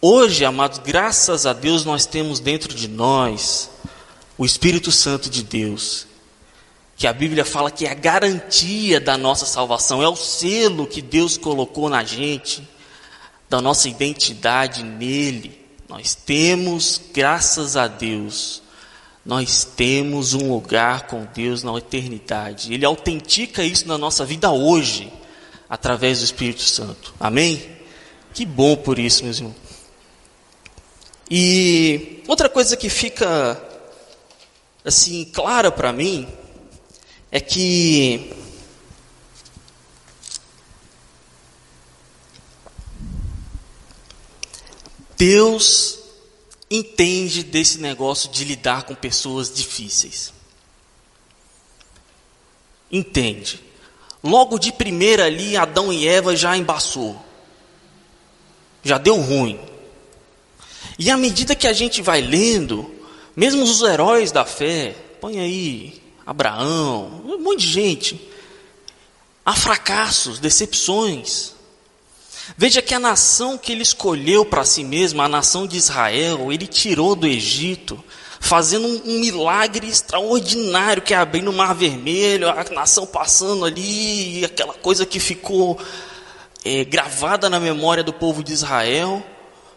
Hoje, 0.00 0.44
amados, 0.44 0.78
graças 0.78 1.44
a 1.44 1.52
Deus, 1.52 1.84
nós 1.84 2.06
temos 2.06 2.40
dentro 2.40 2.74
de 2.74 2.88
nós 2.88 3.68
o 4.38 4.46
Espírito 4.46 4.90
Santo 4.90 5.28
de 5.28 5.42
Deus, 5.42 6.06
que 6.96 7.06
a 7.06 7.12
Bíblia 7.12 7.44
fala 7.44 7.70
que 7.70 7.84
é 7.84 7.90
a 7.90 7.94
garantia 7.94 8.98
da 9.00 9.18
nossa 9.18 9.44
salvação, 9.44 10.02
é 10.02 10.08
o 10.08 10.16
selo 10.16 10.86
que 10.86 11.02
Deus 11.02 11.36
colocou 11.36 11.90
na 11.90 12.02
gente, 12.02 12.66
da 13.50 13.60
nossa 13.60 13.88
identidade 13.88 14.82
nele. 14.82 15.66
Nós 15.88 16.14
temos, 16.14 17.00
graças 17.12 17.76
a 17.76 17.86
Deus, 17.86 18.62
nós 19.26 19.64
temos 19.64 20.34
um 20.34 20.52
lugar 20.52 21.08
com 21.08 21.26
Deus 21.34 21.64
na 21.64 21.76
eternidade. 21.76 22.72
Ele 22.72 22.84
autentica 22.86 23.64
isso 23.64 23.88
na 23.88 23.98
nossa 23.98 24.24
vida 24.24 24.52
hoje, 24.52 25.12
através 25.68 26.20
do 26.20 26.24
Espírito 26.24 26.62
Santo. 26.62 27.12
Amém? 27.18 27.60
Que 28.32 28.46
bom 28.46 28.76
por 28.76 29.00
isso, 29.00 29.24
meus 29.24 29.38
irmãos. 29.38 29.56
E 31.28 32.22
outra 32.28 32.48
coisa 32.48 32.76
que 32.76 32.88
fica 32.88 33.60
assim 34.84 35.24
clara 35.24 35.72
para 35.72 35.92
mim 35.92 36.28
é 37.32 37.40
que 37.40 38.32
Deus 45.18 45.95
entende 46.78 47.42
desse 47.42 47.78
negócio 47.78 48.30
de 48.30 48.44
lidar 48.44 48.84
com 48.84 48.94
pessoas 48.94 49.52
difíceis. 49.52 50.32
Entende. 52.90 53.60
Logo 54.22 54.58
de 54.58 54.72
primeira 54.72 55.24
ali, 55.26 55.56
Adão 55.56 55.92
e 55.92 56.06
Eva 56.06 56.36
já 56.36 56.56
embaçou. 56.56 57.16
Já 58.82 58.98
deu 58.98 59.16
ruim. 59.20 59.58
E 60.98 61.10
à 61.10 61.16
medida 61.16 61.54
que 61.54 61.66
a 61.66 61.72
gente 61.72 62.00
vai 62.00 62.20
lendo, 62.20 62.94
mesmo 63.34 63.62
os 63.62 63.82
heróis 63.82 64.32
da 64.32 64.44
fé, 64.44 64.96
põe 65.20 65.38
aí 65.38 66.02
Abraão, 66.24 67.22
um 67.24 67.38
monte 67.38 67.60
de 67.60 67.68
gente, 67.68 68.30
há 69.44 69.54
fracassos, 69.54 70.38
decepções. 70.38 71.55
Veja 72.56 72.80
que 72.80 72.94
a 72.94 73.00
nação 73.00 73.58
que 73.58 73.72
ele 73.72 73.82
escolheu 73.82 74.44
para 74.44 74.64
si 74.64 74.84
mesmo, 74.84 75.20
a 75.20 75.28
nação 75.28 75.66
de 75.66 75.76
Israel, 75.76 76.52
ele 76.52 76.66
tirou 76.66 77.16
do 77.16 77.26
Egito, 77.26 78.02
fazendo 78.38 78.86
um, 78.86 79.02
um 79.04 79.18
milagre 79.20 79.88
extraordinário 79.88 81.02
que 81.02 81.12
é 81.12 81.16
abrindo 81.16 81.50
o 81.50 81.52
Mar 81.52 81.74
Vermelho, 81.74 82.48
a 82.48 82.62
nação 82.72 83.06
passando 83.06 83.64
ali, 83.64 84.44
aquela 84.44 84.74
coisa 84.74 85.04
que 85.04 85.18
ficou 85.18 85.78
é, 86.64 86.84
gravada 86.84 87.50
na 87.50 87.58
memória 87.58 88.04
do 88.04 88.12
povo 88.12 88.44
de 88.44 88.52
Israel. 88.52 89.24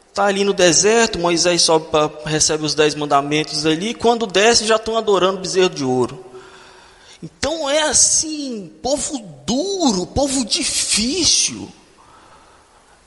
Está 0.07 0.25
ali 0.25 0.43
no 0.43 0.53
deserto, 0.53 1.17
Moisés 1.17 1.61
sobe 1.61 1.87
pra, 1.89 2.09
recebe 2.25 2.65
os 2.65 2.75
dez 2.75 2.93
mandamentos 2.93 3.65
ali, 3.65 3.93
quando 3.95 4.27
desce 4.27 4.65
já 4.65 4.75
estão 4.75 4.97
adorando 4.97 5.39
bezerro 5.39 5.69
de 5.69 5.83
ouro. 5.83 6.25
Então 7.21 7.69
é 7.69 7.83
assim, 7.83 8.71
povo 8.81 9.17
duro, 9.45 10.05
povo 10.05 10.45
difícil 10.45 11.69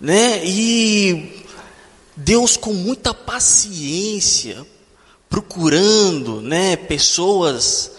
né? 0.03 0.45
E 0.45 1.45
Deus 2.17 2.57
com 2.57 2.75
muita 2.75 3.15
paciência 3.15 4.67
procurando, 5.31 6.43
né, 6.43 6.77
pessoas 6.77 7.93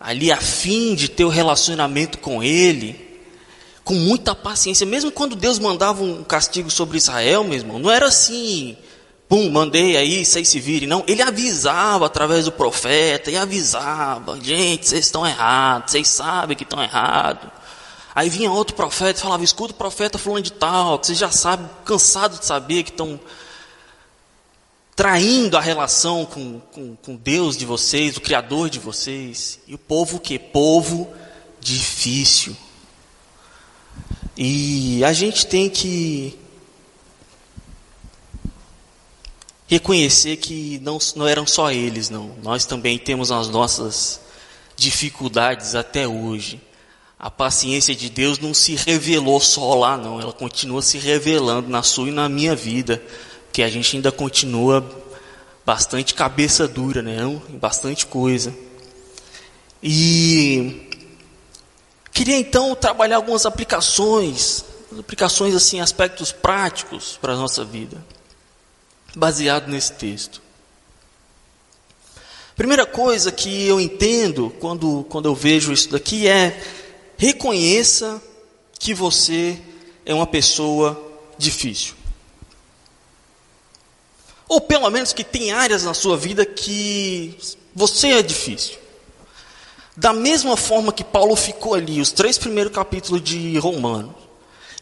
ali 0.00 0.32
a 0.32 0.38
fim 0.38 0.96
de 0.96 1.08
ter 1.08 1.24
o 1.24 1.28
um 1.28 1.30
relacionamento 1.30 2.18
com 2.18 2.42
ele, 2.42 3.20
com 3.84 3.94
muita 3.94 4.34
paciência, 4.34 4.84
mesmo 4.84 5.12
quando 5.12 5.36
Deus 5.36 5.60
mandava 5.60 6.02
um 6.02 6.24
castigo 6.24 6.70
sobre 6.70 6.96
Israel, 6.96 7.44
meu 7.44 7.58
irmão, 7.58 7.78
não 7.78 7.90
era 7.90 8.06
assim, 8.06 8.76
pum, 9.28 9.48
mandei 9.48 9.96
aí, 9.96 10.24
vocês 10.24 10.48
se 10.48 10.58
virem, 10.58 10.88
não, 10.88 11.04
ele 11.06 11.22
avisava 11.22 12.06
através 12.06 12.46
do 12.46 12.52
profeta, 12.52 13.30
e 13.30 13.36
avisava, 13.36 14.40
gente, 14.40 14.88
vocês 14.88 15.04
estão 15.04 15.24
errados, 15.24 15.92
vocês 15.92 16.08
sabem 16.08 16.56
que 16.56 16.64
estão 16.64 16.82
errados, 16.82 17.48
Aí 18.14 18.28
vinha 18.28 18.50
outro 18.50 18.76
profeta 18.76 19.18
e 19.18 19.22
falava: 19.22 19.42
escuta 19.42 19.72
o 19.72 19.76
profeta 19.76 20.18
falando 20.18 20.44
de 20.44 20.52
tal, 20.52 20.98
que 20.98 21.06
vocês 21.06 21.18
já 21.18 21.30
sabem, 21.30 21.68
cansado 21.84 22.38
de 22.38 22.44
saber 22.44 22.82
que 22.82 22.90
estão 22.90 23.18
traindo 24.94 25.56
a 25.56 25.60
relação 25.60 26.26
com, 26.26 26.60
com, 26.72 26.96
com, 26.96 27.16
Deus 27.16 27.56
de 27.56 27.64
vocês, 27.64 28.16
o 28.16 28.20
Criador 28.20 28.68
de 28.68 28.78
vocês. 28.78 29.58
E 29.66 29.74
o 29.74 29.78
povo 29.78 30.20
que? 30.20 30.38
Povo 30.38 31.10
difícil. 31.58 32.54
E 34.36 35.02
a 35.04 35.12
gente 35.12 35.46
tem 35.46 35.70
que 35.70 36.38
reconhecer 39.66 40.36
que 40.36 40.78
não, 40.82 40.98
não 41.16 41.26
eram 41.26 41.46
só 41.46 41.70
eles, 41.70 42.10
não. 42.10 42.36
Nós 42.42 42.66
também 42.66 42.98
temos 42.98 43.32
as 43.32 43.48
nossas 43.48 44.20
dificuldades 44.76 45.74
até 45.74 46.06
hoje 46.06 46.60
a 47.22 47.30
paciência 47.30 47.94
de 47.94 48.10
Deus 48.10 48.40
não 48.40 48.52
se 48.52 48.74
revelou 48.74 49.38
só 49.38 49.76
lá, 49.76 49.96
não. 49.96 50.20
Ela 50.20 50.32
continua 50.32 50.82
se 50.82 50.98
revelando 50.98 51.68
na 51.68 51.80
sua 51.80 52.08
e 52.08 52.10
na 52.10 52.28
minha 52.28 52.56
vida. 52.56 53.00
Que 53.52 53.62
a 53.62 53.68
gente 53.68 53.94
ainda 53.94 54.10
continua 54.10 54.84
bastante 55.64 56.14
cabeça 56.14 56.66
dura, 56.66 57.00
né? 57.00 57.18
Bastante 57.50 58.06
coisa. 58.06 58.52
E 59.80 60.90
queria 62.12 62.36
então 62.36 62.74
trabalhar 62.74 63.16
algumas 63.16 63.46
aplicações, 63.46 64.64
aplicações 64.98 65.54
assim, 65.54 65.80
aspectos 65.80 66.32
práticos 66.32 67.20
para 67.22 67.34
a 67.34 67.36
nossa 67.36 67.64
vida, 67.64 68.04
baseado 69.14 69.68
nesse 69.68 69.92
texto. 69.92 70.42
Primeira 72.56 72.84
coisa 72.84 73.30
que 73.30 73.64
eu 73.68 73.80
entendo 73.80 74.52
quando, 74.58 75.06
quando 75.08 75.26
eu 75.26 75.36
vejo 75.36 75.72
isso 75.72 75.88
daqui 75.88 76.26
é 76.26 76.81
Reconheça 77.22 78.20
que 78.80 78.92
você 78.92 79.56
é 80.04 80.12
uma 80.12 80.26
pessoa 80.26 81.00
difícil. 81.38 81.94
Ou 84.48 84.60
pelo 84.60 84.90
menos 84.90 85.12
que 85.12 85.22
tem 85.22 85.52
áreas 85.52 85.84
na 85.84 85.94
sua 85.94 86.16
vida 86.16 86.44
que 86.44 87.38
você 87.72 88.08
é 88.08 88.22
difícil. 88.22 88.76
Da 89.96 90.12
mesma 90.12 90.56
forma 90.56 90.92
que 90.92 91.04
Paulo 91.04 91.36
ficou 91.36 91.74
ali, 91.74 92.00
os 92.00 92.10
três 92.10 92.38
primeiros 92.38 92.72
capítulos 92.72 93.22
de 93.22 93.56
Romanos, 93.56 94.16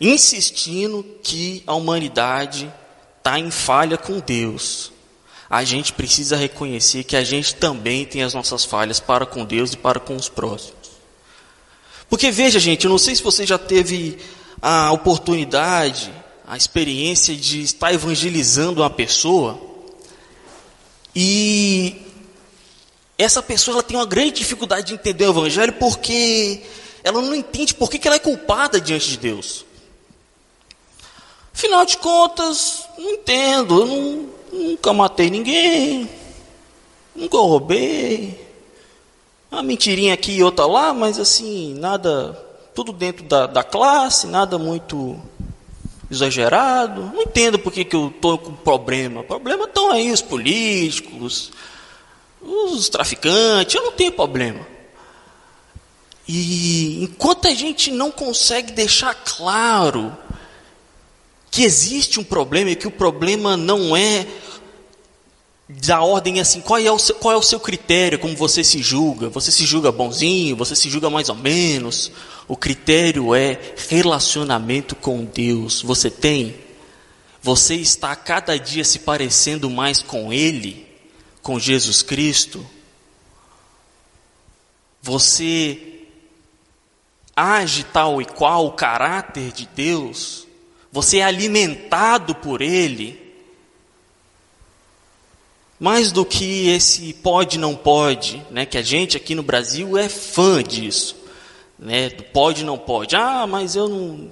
insistindo 0.00 1.04
que 1.22 1.62
a 1.66 1.74
humanidade 1.74 2.72
está 3.18 3.38
em 3.38 3.50
falha 3.50 3.98
com 3.98 4.18
Deus. 4.18 4.90
A 5.50 5.62
gente 5.62 5.92
precisa 5.92 6.36
reconhecer 6.36 7.04
que 7.04 7.16
a 7.16 7.22
gente 7.22 7.54
também 7.56 8.06
tem 8.06 8.22
as 8.22 8.32
nossas 8.32 8.64
falhas 8.64 8.98
para 8.98 9.26
com 9.26 9.44
Deus 9.44 9.74
e 9.74 9.76
para 9.76 10.00
com 10.00 10.16
os 10.16 10.30
próximos. 10.30 10.79
Porque 12.10 12.32
veja, 12.32 12.58
gente, 12.58 12.84
eu 12.84 12.90
não 12.90 12.98
sei 12.98 13.14
se 13.14 13.22
você 13.22 13.46
já 13.46 13.56
teve 13.56 14.18
a 14.60 14.90
oportunidade, 14.90 16.12
a 16.46 16.56
experiência 16.56 17.34
de 17.36 17.62
estar 17.62 17.94
evangelizando 17.94 18.82
uma 18.82 18.90
pessoa 18.90 19.58
e 21.14 22.02
essa 23.16 23.40
pessoa 23.40 23.76
ela 23.76 23.82
tem 23.82 23.96
uma 23.96 24.06
grande 24.06 24.32
dificuldade 24.32 24.88
de 24.88 24.94
entender 24.94 25.26
o 25.26 25.30
evangelho 25.30 25.72
porque 25.74 26.62
ela 27.04 27.22
não 27.22 27.34
entende 27.34 27.74
por 27.74 27.88
que, 27.88 28.06
ela 28.06 28.16
é 28.16 28.20
culpada 28.20 28.80
diante 28.80 29.10
de 29.10 29.16
Deus. 29.16 29.64
Afinal 31.54 31.84
de 31.84 31.96
contas, 31.96 32.88
não 32.98 33.10
entendo, 33.10 33.80
eu 33.80 33.86
não, 33.86 34.28
nunca 34.52 34.92
matei 34.92 35.30
ninguém, 35.30 36.10
nunca 37.14 37.38
roubei, 37.38 38.49
uma 39.50 39.62
mentirinha 39.62 40.14
aqui 40.14 40.32
e 40.32 40.42
outra 40.42 40.66
lá, 40.66 40.94
mas 40.94 41.18
assim, 41.18 41.74
nada, 41.74 42.32
tudo 42.74 42.92
dentro 42.92 43.24
da, 43.24 43.46
da 43.46 43.64
classe, 43.64 44.26
nada 44.26 44.58
muito 44.58 45.20
exagerado. 46.10 47.10
Não 47.14 47.22
entendo 47.22 47.58
por 47.58 47.72
que, 47.72 47.84
que 47.84 47.96
eu 47.96 48.08
estou 48.08 48.38
com 48.38 48.52
problema. 48.52 49.22
Problema 49.22 49.64
estão 49.64 49.90
aí 49.90 50.12
os 50.12 50.22
políticos, 50.22 51.52
os 52.40 52.88
traficantes. 52.88 53.74
Eu 53.74 53.84
não 53.84 53.92
tenho 53.92 54.12
problema. 54.12 54.66
E 56.26 57.02
enquanto 57.02 57.48
a 57.48 57.54
gente 57.54 57.90
não 57.90 58.10
consegue 58.10 58.72
deixar 58.72 59.14
claro 59.14 60.16
que 61.50 61.64
existe 61.64 62.20
um 62.20 62.24
problema 62.24 62.70
e 62.70 62.76
que 62.76 62.86
o 62.86 62.90
problema 62.90 63.56
não 63.56 63.96
é 63.96 64.24
da 65.78 66.02
ordem 66.02 66.40
assim, 66.40 66.60
qual 66.60 66.80
é, 66.80 66.90
o 66.90 66.98
seu, 66.98 67.14
qual 67.14 67.34
é 67.34 67.36
o 67.36 67.42
seu 67.42 67.60
critério, 67.60 68.18
como 68.18 68.34
você 68.36 68.64
se 68.64 68.82
julga? 68.82 69.28
Você 69.28 69.52
se 69.52 69.64
julga 69.64 69.92
bonzinho, 69.92 70.56
você 70.56 70.74
se 70.74 70.90
julga 70.90 71.08
mais 71.08 71.28
ou 71.28 71.36
menos? 71.36 72.10
O 72.48 72.56
critério 72.56 73.34
é 73.34 73.58
relacionamento 73.88 74.96
com 74.96 75.24
Deus. 75.24 75.82
Você 75.82 76.10
tem? 76.10 76.56
Você 77.40 77.76
está 77.76 78.10
a 78.10 78.16
cada 78.16 78.58
dia 78.58 78.84
se 78.84 79.00
parecendo 79.00 79.70
mais 79.70 80.02
com 80.02 80.32
Ele, 80.32 80.86
com 81.40 81.58
Jesus 81.58 82.02
Cristo? 82.02 82.66
Você 85.00 86.00
age 87.36 87.84
tal 87.84 88.20
e 88.20 88.24
qual 88.24 88.66
o 88.66 88.72
caráter 88.72 89.52
de 89.52 89.68
Deus? 89.74 90.46
Você 90.90 91.18
é 91.18 91.22
alimentado 91.22 92.34
por 92.34 92.60
Ele? 92.60 93.19
Mais 95.80 96.12
do 96.12 96.26
que 96.26 96.68
esse 96.68 97.14
pode 97.14 97.58
não 97.58 97.74
pode, 97.74 98.44
né, 98.50 98.66
que 98.66 98.76
a 98.76 98.82
gente 98.82 99.16
aqui 99.16 99.34
no 99.34 99.42
Brasil 99.42 99.96
é 99.96 100.10
fã 100.10 100.62
disso, 100.62 101.16
né, 101.78 102.10
do 102.10 102.22
pode 102.22 102.62
não 102.62 102.76
pode. 102.76 103.16
Ah, 103.16 103.46
mas 103.46 103.74
eu 103.74 103.88
não, 103.88 104.30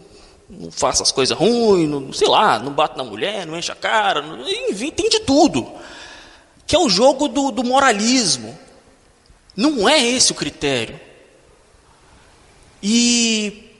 não 0.50 0.70
faço 0.70 1.02
as 1.02 1.10
coisas 1.10 1.34
ruins, 1.34 1.88
não, 1.88 2.12
sei 2.12 2.28
lá, 2.28 2.58
não 2.58 2.70
bato 2.70 2.98
na 2.98 3.04
mulher, 3.04 3.46
não 3.46 3.56
enche 3.56 3.72
a 3.72 3.74
cara, 3.74 4.20
não, 4.20 4.46
enfim, 4.46 4.90
tem 4.90 5.08
de 5.08 5.20
tudo. 5.20 5.66
Que 6.66 6.76
é 6.76 6.78
o 6.78 6.90
jogo 6.90 7.28
do, 7.28 7.50
do 7.50 7.64
moralismo. 7.64 8.56
Não 9.56 9.88
é 9.88 10.06
esse 10.06 10.32
o 10.32 10.34
critério. 10.34 11.00
E 12.82 13.72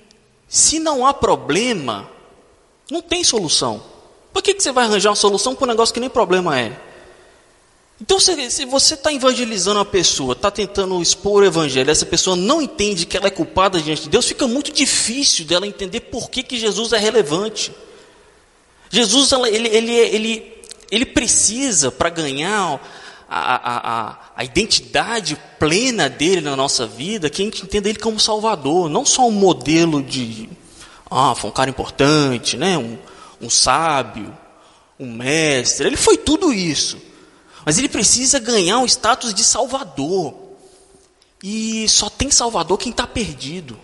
se 0.49 0.79
não 0.79 1.07
há 1.07 1.13
problema, 1.13 2.09
não 2.91 3.03
tem 3.03 3.23
solução. 3.23 3.83
Por 4.33 4.43
que, 4.43 4.55
que 4.55 4.63
você 4.63 4.73
vai 4.73 4.87
arranjar 4.87 5.11
uma 5.11 5.17
solução 5.17 5.55
para 5.55 5.67
um 5.67 5.69
negócio 5.69 5.93
que 5.93 6.01
nem 6.01 6.09
problema 6.09 6.59
é? 6.59 6.88
Então, 8.01 8.21
se 8.21 8.65
você 8.65 8.95
está 8.95 9.13
evangelizando 9.13 9.81
uma 9.81 9.85
pessoa, 9.85 10.33
está 10.33 10.53
tentando 10.53 11.03
expor 11.03 11.43
o 11.43 11.47
evangelho, 11.47 11.91
essa 11.91 12.07
pessoa 12.07 12.37
não 12.37 12.63
entende 12.63 13.05
que 13.05 13.17
ela 13.17 13.27
é 13.27 13.31
culpada 13.31 13.81
diante 13.81 14.03
de 14.03 14.09
Deus, 14.09 14.27
fica 14.27 14.47
muito 14.47 14.73
difícil 14.73 15.45
dela 15.45 15.67
entender 15.67 16.01
por 16.01 16.31
que, 16.31 16.45
que 16.45 16.59
Jesus 16.59 16.93
é 16.93 16.99
relevante. 16.99 17.73
Jesus, 18.89 19.33
ele, 19.33 19.69
ele, 19.69 19.93
ele, 19.93 20.63
ele 20.93 21.07
precisa, 21.07 21.91
para 21.91 22.09
ganhar 22.09 22.81
a, 23.29 23.57
a, 23.57 24.19
a, 24.37 24.45
identidade 24.45 25.37
plena 25.59 26.09
dele 26.09 26.41
na 26.41 26.55
nossa 26.55 26.87
vida, 26.87 27.29
que 27.29 27.43
a 27.43 27.45
gente 27.45 27.65
entenda 27.65 27.89
ele 27.89 27.99
como 27.99 28.21
Salvador, 28.21 28.89
não 28.89 29.05
só 29.05 29.27
um 29.27 29.33
modelo 29.33 30.01
de, 30.05 30.49
ah, 31.11 31.35
foi 31.35 31.51
um 31.51 31.53
cara 31.53 31.69
importante, 31.69 32.57
né? 32.57 32.79
um, 32.79 32.97
um 33.41 33.51
sábio, 33.51 34.33
um 35.01 35.13
mestre, 35.13 35.89
ele 35.89 35.97
foi 35.97 36.17
tudo 36.17 36.53
isso. 36.53 37.08
Mas 37.65 37.79
ele 37.79 37.89
precisa 37.89 38.39
ganhar 38.39 38.81
o 38.81 38.87
status 38.87 39.35
de 39.35 39.45
salvador. 39.45 40.35
E 41.43 41.89
só 41.89 42.09
tem 42.09 42.31
salvador 42.31 42.79
quem 42.79 42.91
está 42.91 43.07
perdido. 43.07 43.79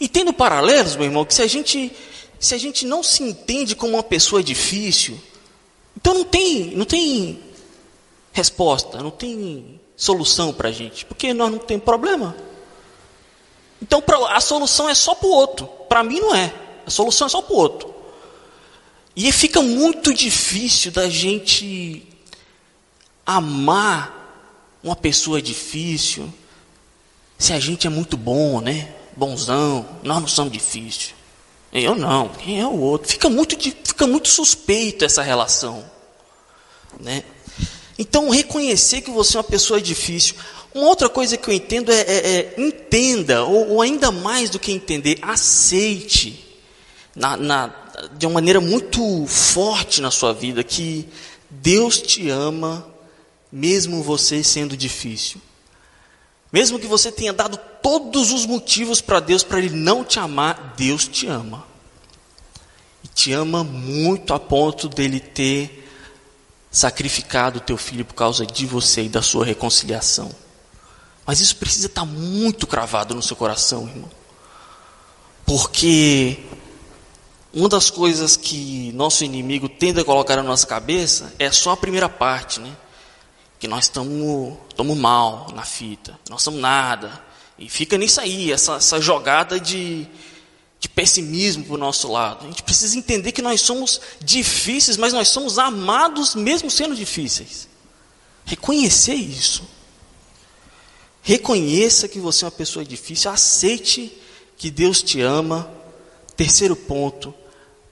E 0.00 0.08
tendo 0.08 0.32
paralelos, 0.32 0.96
meu 0.96 1.06
irmão, 1.06 1.24
que 1.24 1.34
se 1.34 1.42
a 1.42 1.46
gente 1.46 1.92
se 2.38 2.54
a 2.54 2.58
gente 2.58 2.86
não 2.86 3.02
se 3.02 3.22
entende 3.22 3.76
como 3.76 3.94
uma 3.94 4.02
pessoa 4.02 4.42
difícil, 4.42 5.20
então 5.96 6.14
não 6.14 6.24
tem 6.24 6.74
não 6.76 6.84
tem 6.84 7.40
resposta, 8.32 9.02
não 9.02 9.10
tem 9.10 9.80
solução 9.96 10.52
para 10.52 10.68
a 10.68 10.72
gente, 10.72 11.04
porque 11.04 11.34
nós 11.34 11.50
não 11.50 11.58
temos 11.58 11.84
problema. 11.84 12.34
Então 13.82 14.02
a 14.28 14.40
solução 14.40 14.88
é 14.88 14.94
só 14.94 15.14
para 15.14 15.28
o 15.28 15.32
outro. 15.32 15.66
Para 15.88 16.02
mim 16.02 16.20
não 16.20 16.34
é. 16.34 16.52
A 16.86 16.90
solução 16.90 17.26
é 17.26 17.30
só 17.30 17.42
para 17.42 17.54
o 17.54 17.56
outro. 17.56 17.94
E 19.16 19.30
fica 19.32 19.60
muito 19.60 20.14
difícil 20.14 20.92
da 20.92 21.08
gente 21.08 22.06
amar 23.36 24.78
uma 24.82 24.96
pessoa 24.96 25.40
difícil 25.40 26.32
se 27.38 27.52
a 27.52 27.60
gente 27.60 27.86
é 27.86 27.90
muito 27.90 28.16
bom, 28.16 28.60
né? 28.60 28.92
Bonzão, 29.16 29.86
nós 30.02 30.20
não 30.20 30.28
somos 30.28 30.52
difíceis. 30.52 31.14
Eu 31.72 31.94
não, 31.94 32.28
quem 32.28 32.60
é 32.60 32.66
o 32.66 32.78
outro? 32.80 33.08
Fica 33.08 33.28
muito, 33.28 33.56
fica 33.58 34.06
muito 34.06 34.28
suspeito 34.28 35.04
essa 35.04 35.22
relação, 35.22 35.84
né? 36.98 37.22
Então, 37.98 38.30
reconhecer 38.30 39.02
que 39.02 39.10
você 39.10 39.36
é 39.36 39.40
uma 39.40 39.44
pessoa 39.44 39.80
difícil. 39.80 40.34
Uma 40.74 40.86
outra 40.86 41.08
coisa 41.08 41.36
que 41.36 41.48
eu 41.48 41.54
entendo 41.54 41.92
é, 41.92 42.00
é, 42.00 42.30
é 42.30 42.54
entenda, 42.58 43.44
ou, 43.44 43.72
ou, 43.72 43.82
ainda 43.82 44.10
mais 44.10 44.50
do 44.50 44.58
que 44.58 44.72
entender, 44.72 45.18
aceite 45.22 46.58
na, 47.14 47.36
na, 47.36 47.74
de 48.16 48.26
uma 48.26 48.34
maneira 48.34 48.60
muito 48.60 49.26
forte 49.26 50.00
na 50.00 50.10
sua 50.10 50.32
vida 50.32 50.64
que 50.64 51.06
Deus 51.50 52.00
te 52.00 52.28
ama 52.30 52.89
mesmo 53.52 54.02
você 54.02 54.42
sendo 54.42 54.76
difícil. 54.76 55.40
Mesmo 56.52 56.78
que 56.78 56.86
você 56.86 57.12
tenha 57.12 57.32
dado 57.32 57.56
todos 57.82 58.32
os 58.32 58.44
motivos 58.44 59.00
para 59.00 59.20
Deus 59.20 59.42
para 59.42 59.58
Ele 59.58 59.70
não 59.70 60.04
te 60.04 60.18
amar, 60.18 60.74
Deus 60.76 61.06
te 61.06 61.26
ama. 61.26 61.66
E 63.04 63.08
te 63.08 63.32
ama 63.32 63.62
muito 63.62 64.34
a 64.34 64.40
ponto 64.40 64.88
dele 64.88 65.20
ter 65.20 65.88
sacrificado 66.70 67.58
o 67.58 67.62
teu 67.62 67.76
filho 67.76 68.04
por 68.04 68.14
causa 68.14 68.46
de 68.46 68.66
você 68.66 69.04
e 69.04 69.08
da 69.08 69.22
sua 69.22 69.44
reconciliação. 69.44 70.30
Mas 71.26 71.40
isso 71.40 71.56
precisa 71.56 71.86
estar 71.86 72.04
muito 72.04 72.66
cravado 72.66 73.14
no 73.14 73.22
seu 73.22 73.36
coração, 73.36 73.88
irmão. 73.88 74.10
Porque 75.44 76.38
uma 77.52 77.68
das 77.68 77.90
coisas 77.90 78.36
que 78.36 78.92
nosso 78.92 79.24
inimigo 79.24 79.68
tende 79.68 80.00
a 80.00 80.04
colocar 80.04 80.36
na 80.36 80.42
nossa 80.42 80.66
cabeça 80.66 81.32
é 81.38 81.50
só 81.50 81.72
a 81.72 81.76
primeira 81.76 82.08
parte, 82.08 82.60
né? 82.60 82.76
Que 83.60 83.68
nós 83.68 83.84
estamos 83.84 84.96
mal 84.96 85.48
na 85.54 85.62
fita, 85.62 86.18
nós 86.30 86.42
somos 86.42 86.58
nada. 86.58 87.22
E 87.58 87.68
fica 87.68 87.98
nisso 87.98 88.18
aí, 88.18 88.50
essa, 88.50 88.76
essa 88.76 88.98
jogada 88.98 89.60
de, 89.60 90.06
de 90.80 90.88
pessimismo 90.88 91.64
para 91.64 91.74
o 91.74 91.78
nosso 91.78 92.10
lado. 92.10 92.46
A 92.46 92.48
gente 92.48 92.62
precisa 92.62 92.96
entender 92.96 93.32
que 93.32 93.42
nós 93.42 93.60
somos 93.60 94.00
difíceis, 94.24 94.96
mas 94.96 95.12
nós 95.12 95.28
somos 95.28 95.58
amados 95.58 96.34
mesmo 96.34 96.70
sendo 96.70 96.96
difíceis. 96.96 97.68
Reconhecer 98.46 99.14
isso. 99.14 99.62
Reconheça 101.22 102.08
que 102.08 102.18
você 102.18 102.46
é 102.46 102.46
uma 102.46 102.52
pessoa 102.52 102.82
difícil, 102.82 103.30
aceite 103.30 104.10
que 104.56 104.70
Deus 104.70 105.02
te 105.02 105.20
ama. 105.20 105.70
Terceiro 106.34 106.74
ponto, 106.74 107.34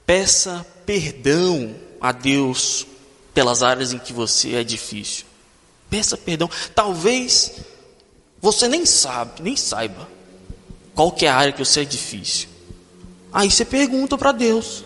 peça 0.06 0.66
perdão 0.86 1.76
a 2.00 2.10
Deus 2.10 2.86
pelas 3.34 3.62
áreas 3.62 3.92
em 3.92 3.98
que 3.98 4.14
você 4.14 4.54
é 4.54 4.64
difícil. 4.64 5.27
Peça 5.90 6.16
perdão. 6.16 6.50
Talvez 6.74 7.52
você 8.40 8.68
nem 8.68 8.86
sabe, 8.86 9.42
nem 9.42 9.56
saiba 9.56 10.08
qual 10.94 11.12
que 11.12 11.26
é 11.26 11.28
a 11.28 11.36
área 11.36 11.52
que 11.52 11.64
você 11.64 11.82
é 11.82 11.84
difícil. 11.84 12.48
Aí 13.32 13.50
você 13.50 13.64
pergunta 13.64 14.16
para 14.18 14.32
Deus: 14.32 14.84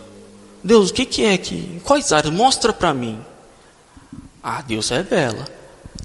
Deus, 0.62 0.90
o 0.90 0.94
que, 0.94 1.04
que 1.06 1.24
é 1.24 1.36
que? 1.38 1.80
Quais 1.84 2.12
áreas? 2.12 2.32
Mostra 2.32 2.72
para 2.72 2.92
mim. 2.94 3.20
Ah, 4.42 4.62
Deus 4.62 4.88
revela. 4.88 5.46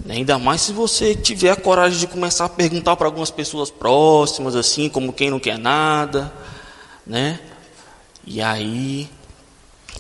Ainda 0.08 0.38
mais 0.40 0.62
se 0.62 0.72
você 0.72 1.16
tiver 1.16 1.52
a 1.52 1.56
coragem 1.56 2.00
de 2.00 2.08
começar 2.08 2.46
a 2.46 2.50
perguntar 2.50 2.96
para 2.96 3.08
algumas 3.08 3.32
pessoas 3.32 3.70
próximas, 3.70 4.56
assim, 4.56 4.88
como 4.88 5.12
quem 5.12 5.30
não 5.30 5.40
quer 5.40 5.58
nada, 5.58 6.32
né? 7.06 7.40
E 8.26 8.42
aí, 8.42 9.10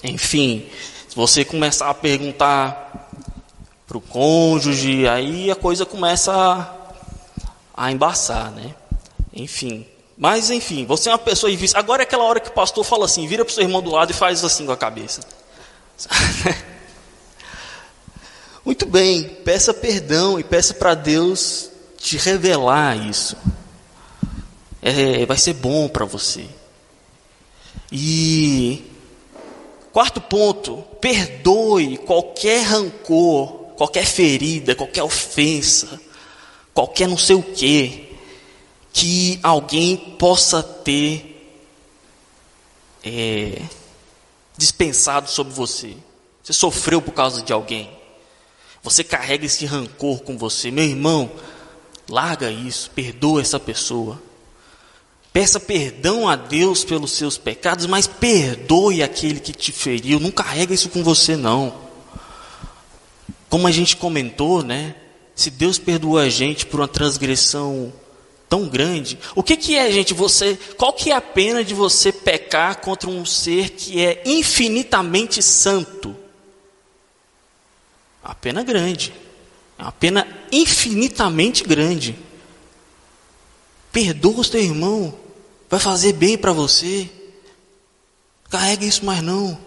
enfim, 0.03 0.65
se 1.07 1.15
você 1.15 1.43
começar 1.43 1.89
a 1.89 1.93
perguntar 1.93 3.06
para 3.97 3.99
o 3.99 4.01
cônjuge, 4.01 5.07
aí 5.07 5.49
a 5.49 5.55
coisa 5.55 5.85
começa 5.85 6.31
a, 6.33 7.85
a 7.85 7.91
embaçar, 7.91 8.51
né? 8.51 8.75
Enfim. 9.33 9.85
Mas, 10.17 10.49
enfim, 10.49 10.85
você 10.85 11.09
é 11.09 11.11
uma 11.11 11.19
pessoa 11.19 11.51
difícil. 11.51 11.77
Agora 11.77 12.01
é 12.01 12.05
aquela 12.05 12.23
hora 12.23 12.39
que 12.39 12.49
o 12.49 12.53
pastor 12.53 12.83
fala 12.83 13.05
assim: 13.05 13.27
vira 13.27 13.43
para 13.45 13.51
o 13.51 13.53
seu 13.53 13.63
irmão 13.63 13.81
do 13.81 13.91
lado 13.91 14.11
e 14.11 14.13
faz 14.13 14.43
assim 14.43 14.65
com 14.65 14.71
a 14.71 14.77
cabeça. 14.77 15.21
Muito 18.65 18.85
bem, 18.85 19.23
peça 19.23 19.73
perdão 19.73 20.39
e 20.39 20.43
peça 20.43 20.73
para 20.73 20.93
Deus 20.93 21.69
te 21.97 22.17
revelar 22.17 22.97
isso. 22.97 23.37
É, 24.81 25.25
vai 25.25 25.37
ser 25.37 25.53
bom 25.53 25.87
para 25.87 26.05
você. 26.05 26.45
E 27.91 28.83
quarto 29.93 30.19
ponto, 30.19 30.83
perdoe 30.99 31.97
qualquer 31.97 32.63
rancor 32.63 33.56
qualquer 33.77 34.05
ferida, 34.05 34.75
qualquer 34.75 35.03
ofensa, 35.03 36.01
qualquer 36.73 37.07
não 37.07 37.17
sei 37.17 37.35
o 37.35 37.43
que, 37.43 38.17
que 38.91 39.39
alguém 39.43 39.95
possa 40.17 40.63
ter 40.63 41.35
é, 43.03 43.61
dispensado 44.57 45.29
sobre 45.29 45.53
você. 45.53 45.95
Você 46.43 46.53
sofreu 46.53 47.01
por 47.01 47.13
causa 47.13 47.43
de 47.43 47.53
alguém. 47.53 47.89
Você 48.81 49.03
carrega 49.03 49.45
esse 49.45 49.65
rancor 49.65 50.21
com 50.21 50.37
você. 50.37 50.71
Meu 50.71 50.85
irmão, 50.85 51.29
larga 52.09 52.49
isso, 52.49 52.89
perdoa 52.91 53.41
essa 53.41 53.59
pessoa. 53.59 54.19
Peça 55.31 55.59
perdão 55.59 56.27
a 56.27 56.35
Deus 56.35 56.83
pelos 56.83 57.11
seus 57.11 57.37
pecados, 57.37 57.85
mas 57.85 58.07
perdoe 58.07 59.03
aquele 59.03 59.39
que 59.39 59.53
te 59.53 59.71
feriu. 59.71 60.19
Não 60.19 60.31
carrega 60.31 60.73
isso 60.73 60.89
com 60.89 61.03
você, 61.03 61.35
não. 61.35 61.86
Como 63.49 63.67
a 63.67 63.71
gente 63.71 63.95
comentou, 63.95 64.63
né? 64.63 64.95
Se 65.35 65.49
Deus 65.49 65.77
perdoou 65.77 66.17
a 66.17 66.29
gente 66.29 66.65
por 66.65 66.79
uma 66.79 66.87
transgressão 66.87 67.93
tão 68.49 68.67
grande, 68.67 69.19
o 69.35 69.43
que, 69.43 69.57
que 69.57 69.75
é, 69.75 69.91
gente? 69.91 70.13
Você, 70.13 70.57
qual 70.77 70.93
que 70.93 71.11
é 71.11 71.15
a 71.15 71.21
pena 71.21 71.63
de 71.63 71.73
você 71.73 72.11
pecar 72.11 72.79
contra 72.79 73.09
um 73.09 73.25
ser 73.25 73.71
que 73.71 74.03
é 74.03 74.23
infinitamente 74.25 75.41
santo? 75.41 76.15
A 78.23 78.33
pena 78.33 78.63
grande. 78.63 79.13
É 79.77 79.83
uma 79.83 79.91
pena 79.91 80.27
infinitamente 80.51 81.63
grande. 81.63 82.17
Perdoa 83.91 84.39
o 84.39 84.43
seu 84.43 84.61
irmão. 84.61 85.13
Vai 85.69 85.79
fazer 85.79 86.13
bem 86.13 86.37
para 86.37 86.51
você. 86.51 87.09
Carrega 88.49 88.85
isso 88.85 89.05
mais 89.05 89.21
não. 89.21 89.66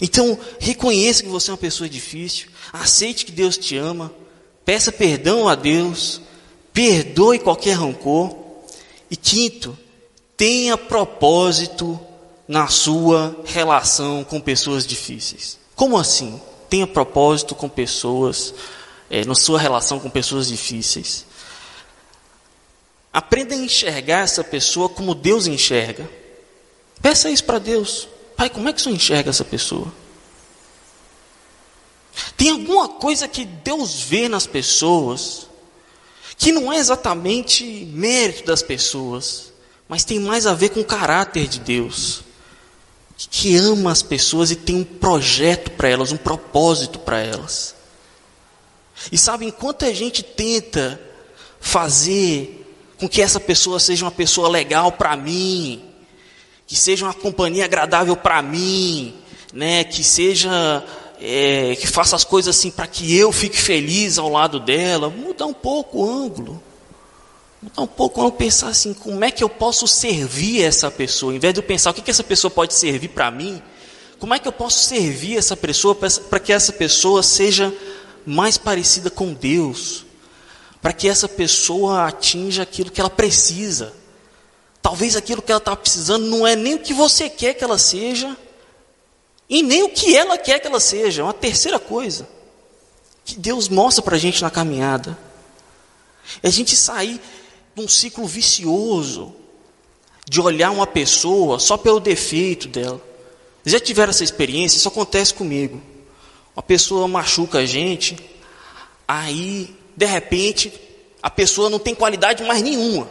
Então, 0.00 0.38
reconheça 0.58 1.22
que 1.22 1.28
você 1.28 1.50
é 1.50 1.52
uma 1.52 1.58
pessoa 1.58 1.88
difícil. 1.88 2.48
Aceite 2.72 3.24
que 3.24 3.32
Deus 3.32 3.56
te 3.56 3.76
ama. 3.76 4.12
Peça 4.64 4.90
perdão 4.90 5.48
a 5.48 5.54
Deus. 5.54 6.20
Perdoe 6.72 7.38
qualquer 7.38 7.76
rancor. 7.76 8.34
E 9.10 9.16
quinto, 9.16 9.78
tenha 10.36 10.76
propósito 10.76 12.00
na 12.48 12.66
sua 12.68 13.36
relação 13.44 14.24
com 14.24 14.40
pessoas 14.40 14.86
difíceis. 14.86 15.58
Como 15.74 15.98
assim? 15.98 16.40
Tenha 16.68 16.86
propósito 16.86 17.54
com 17.54 17.68
pessoas, 17.68 18.54
é, 19.10 19.24
na 19.24 19.34
sua 19.34 19.58
relação 19.58 20.00
com 20.00 20.08
pessoas 20.08 20.48
difíceis. 20.48 21.26
Aprenda 23.12 23.54
a 23.54 23.58
enxergar 23.58 24.20
essa 24.20 24.42
pessoa 24.42 24.88
como 24.88 25.14
Deus 25.14 25.46
enxerga. 25.46 26.08
Peça 27.02 27.30
isso 27.30 27.44
para 27.44 27.58
Deus. 27.58 28.08
Pai, 28.42 28.50
como 28.50 28.68
é 28.68 28.72
que 28.72 28.80
o 28.80 28.82
senhor 28.82 28.96
enxerga 28.96 29.30
essa 29.30 29.44
pessoa? 29.44 29.86
Tem 32.36 32.50
alguma 32.50 32.88
coisa 32.88 33.28
que 33.28 33.44
Deus 33.44 34.00
vê 34.00 34.28
nas 34.28 34.48
pessoas 34.48 35.46
que 36.36 36.50
não 36.50 36.72
é 36.72 36.78
exatamente 36.78 37.64
mérito 37.92 38.44
das 38.44 38.60
pessoas, 38.60 39.52
mas 39.88 40.02
tem 40.02 40.18
mais 40.18 40.44
a 40.44 40.54
ver 40.54 40.70
com 40.70 40.80
o 40.80 40.84
caráter 40.84 41.46
de 41.46 41.60
Deus, 41.60 42.24
que 43.16 43.54
ama 43.54 43.92
as 43.92 44.02
pessoas 44.02 44.50
e 44.50 44.56
tem 44.56 44.74
um 44.74 44.82
projeto 44.82 45.70
para 45.70 45.88
elas, 45.88 46.10
um 46.10 46.16
propósito 46.16 46.98
para 46.98 47.20
elas. 47.20 47.76
E 49.12 49.16
sabe, 49.16 49.46
enquanto 49.46 49.84
a 49.84 49.92
gente 49.92 50.20
tenta 50.20 51.00
fazer 51.60 52.76
com 52.98 53.08
que 53.08 53.22
essa 53.22 53.38
pessoa 53.38 53.78
seja 53.78 54.04
uma 54.04 54.10
pessoa 54.10 54.48
legal 54.48 54.90
para 54.90 55.16
mim, 55.16 55.91
que 56.72 56.78
seja 56.78 57.04
uma 57.04 57.12
companhia 57.12 57.66
agradável 57.66 58.16
para 58.16 58.40
mim, 58.40 59.14
né? 59.52 59.84
Que 59.84 60.02
seja 60.02 60.82
é, 61.20 61.76
que 61.76 61.86
faça 61.86 62.16
as 62.16 62.24
coisas 62.24 62.56
assim 62.56 62.70
para 62.70 62.86
que 62.86 63.14
eu 63.14 63.30
fique 63.30 63.58
feliz 63.58 64.16
ao 64.16 64.30
lado 64.30 64.58
dela. 64.58 65.10
Mudar 65.10 65.44
um 65.44 65.52
pouco 65.52 65.98
o 65.98 66.10
ângulo. 66.10 66.62
Mudar 67.60 67.82
um 67.82 67.86
pouco 67.86 68.18
o 68.18 68.24
ângulo, 68.24 68.38
pensar 68.38 68.68
assim, 68.68 68.94
como 68.94 69.22
é 69.22 69.30
que 69.30 69.44
eu 69.44 69.50
posso 69.50 69.86
servir 69.86 70.62
essa 70.62 70.90
pessoa? 70.90 71.34
Em 71.34 71.38
vez 71.38 71.52
de 71.52 71.60
eu 71.60 71.62
pensar 71.62 71.90
o 71.90 71.94
que, 71.94 72.00
que 72.00 72.10
essa 72.10 72.24
pessoa 72.24 72.50
pode 72.50 72.72
servir 72.72 73.08
para 73.08 73.30
mim, 73.30 73.60
como 74.18 74.32
é 74.32 74.38
que 74.38 74.48
eu 74.48 74.52
posso 74.52 74.78
servir 74.78 75.36
essa 75.36 75.54
pessoa 75.54 75.94
para 75.94 76.40
que 76.40 76.54
essa 76.54 76.72
pessoa 76.72 77.22
seja 77.22 77.70
mais 78.24 78.56
parecida 78.56 79.10
com 79.10 79.34
Deus? 79.34 80.06
para 80.82 80.92
que 80.92 81.08
essa 81.08 81.28
pessoa 81.28 82.08
atinja 82.08 82.64
aquilo 82.64 82.90
que 82.90 83.00
ela 83.00 83.08
precisa. 83.08 83.92
Talvez 84.82 85.14
aquilo 85.14 85.40
que 85.40 85.52
ela 85.52 85.60
está 85.60 85.76
precisando 85.76 86.26
não 86.26 86.44
é 86.44 86.56
nem 86.56 86.74
o 86.74 86.80
que 86.80 86.92
você 86.92 87.30
quer 87.30 87.54
que 87.54 87.62
ela 87.62 87.78
seja, 87.78 88.36
e 89.48 89.62
nem 89.62 89.84
o 89.84 89.90
que 89.90 90.16
ela 90.16 90.36
quer 90.36 90.58
que 90.58 90.66
ela 90.66 90.80
seja. 90.80 91.22
É 91.22 91.24
uma 91.24 91.32
terceira 91.32 91.78
coisa 91.78 92.28
que 93.24 93.36
Deus 93.36 93.68
mostra 93.68 94.02
para 94.02 94.16
a 94.16 94.18
gente 94.18 94.42
na 94.42 94.50
caminhada. 94.50 95.16
É 96.42 96.48
a 96.48 96.50
gente 96.50 96.74
sair 96.74 97.20
de 97.74 97.82
um 97.82 97.86
ciclo 97.86 98.26
vicioso 98.26 99.34
de 100.28 100.40
olhar 100.40 100.70
uma 100.70 100.86
pessoa 100.86 101.58
só 101.58 101.76
pelo 101.76 102.00
defeito 102.00 102.68
dela. 102.68 103.00
Já 103.64 103.78
tiveram 103.78 104.10
essa 104.10 104.24
experiência? 104.24 104.78
Isso 104.78 104.88
acontece 104.88 105.32
comigo. 105.34 105.80
Uma 106.56 106.62
pessoa 106.62 107.06
machuca 107.06 107.58
a 107.58 107.66
gente, 107.66 108.16
aí 109.06 109.76
de 109.96 110.06
repente, 110.06 110.72
a 111.22 111.30
pessoa 111.30 111.70
não 111.70 111.78
tem 111.78 111.94
qualidade 111.94 112.42
mais 112.44 112.62
nenhuma. 112.62 113.08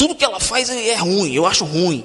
Tudo 0.00 0.14
que 0.14 0.24
ela 0.24 0.40
faz 0.40 0.70
é 0.70 0.94
ruim, 0.94 1.30
eu 1.34 1.44
acho 1.44 1.62
ruim. 1.62 2.02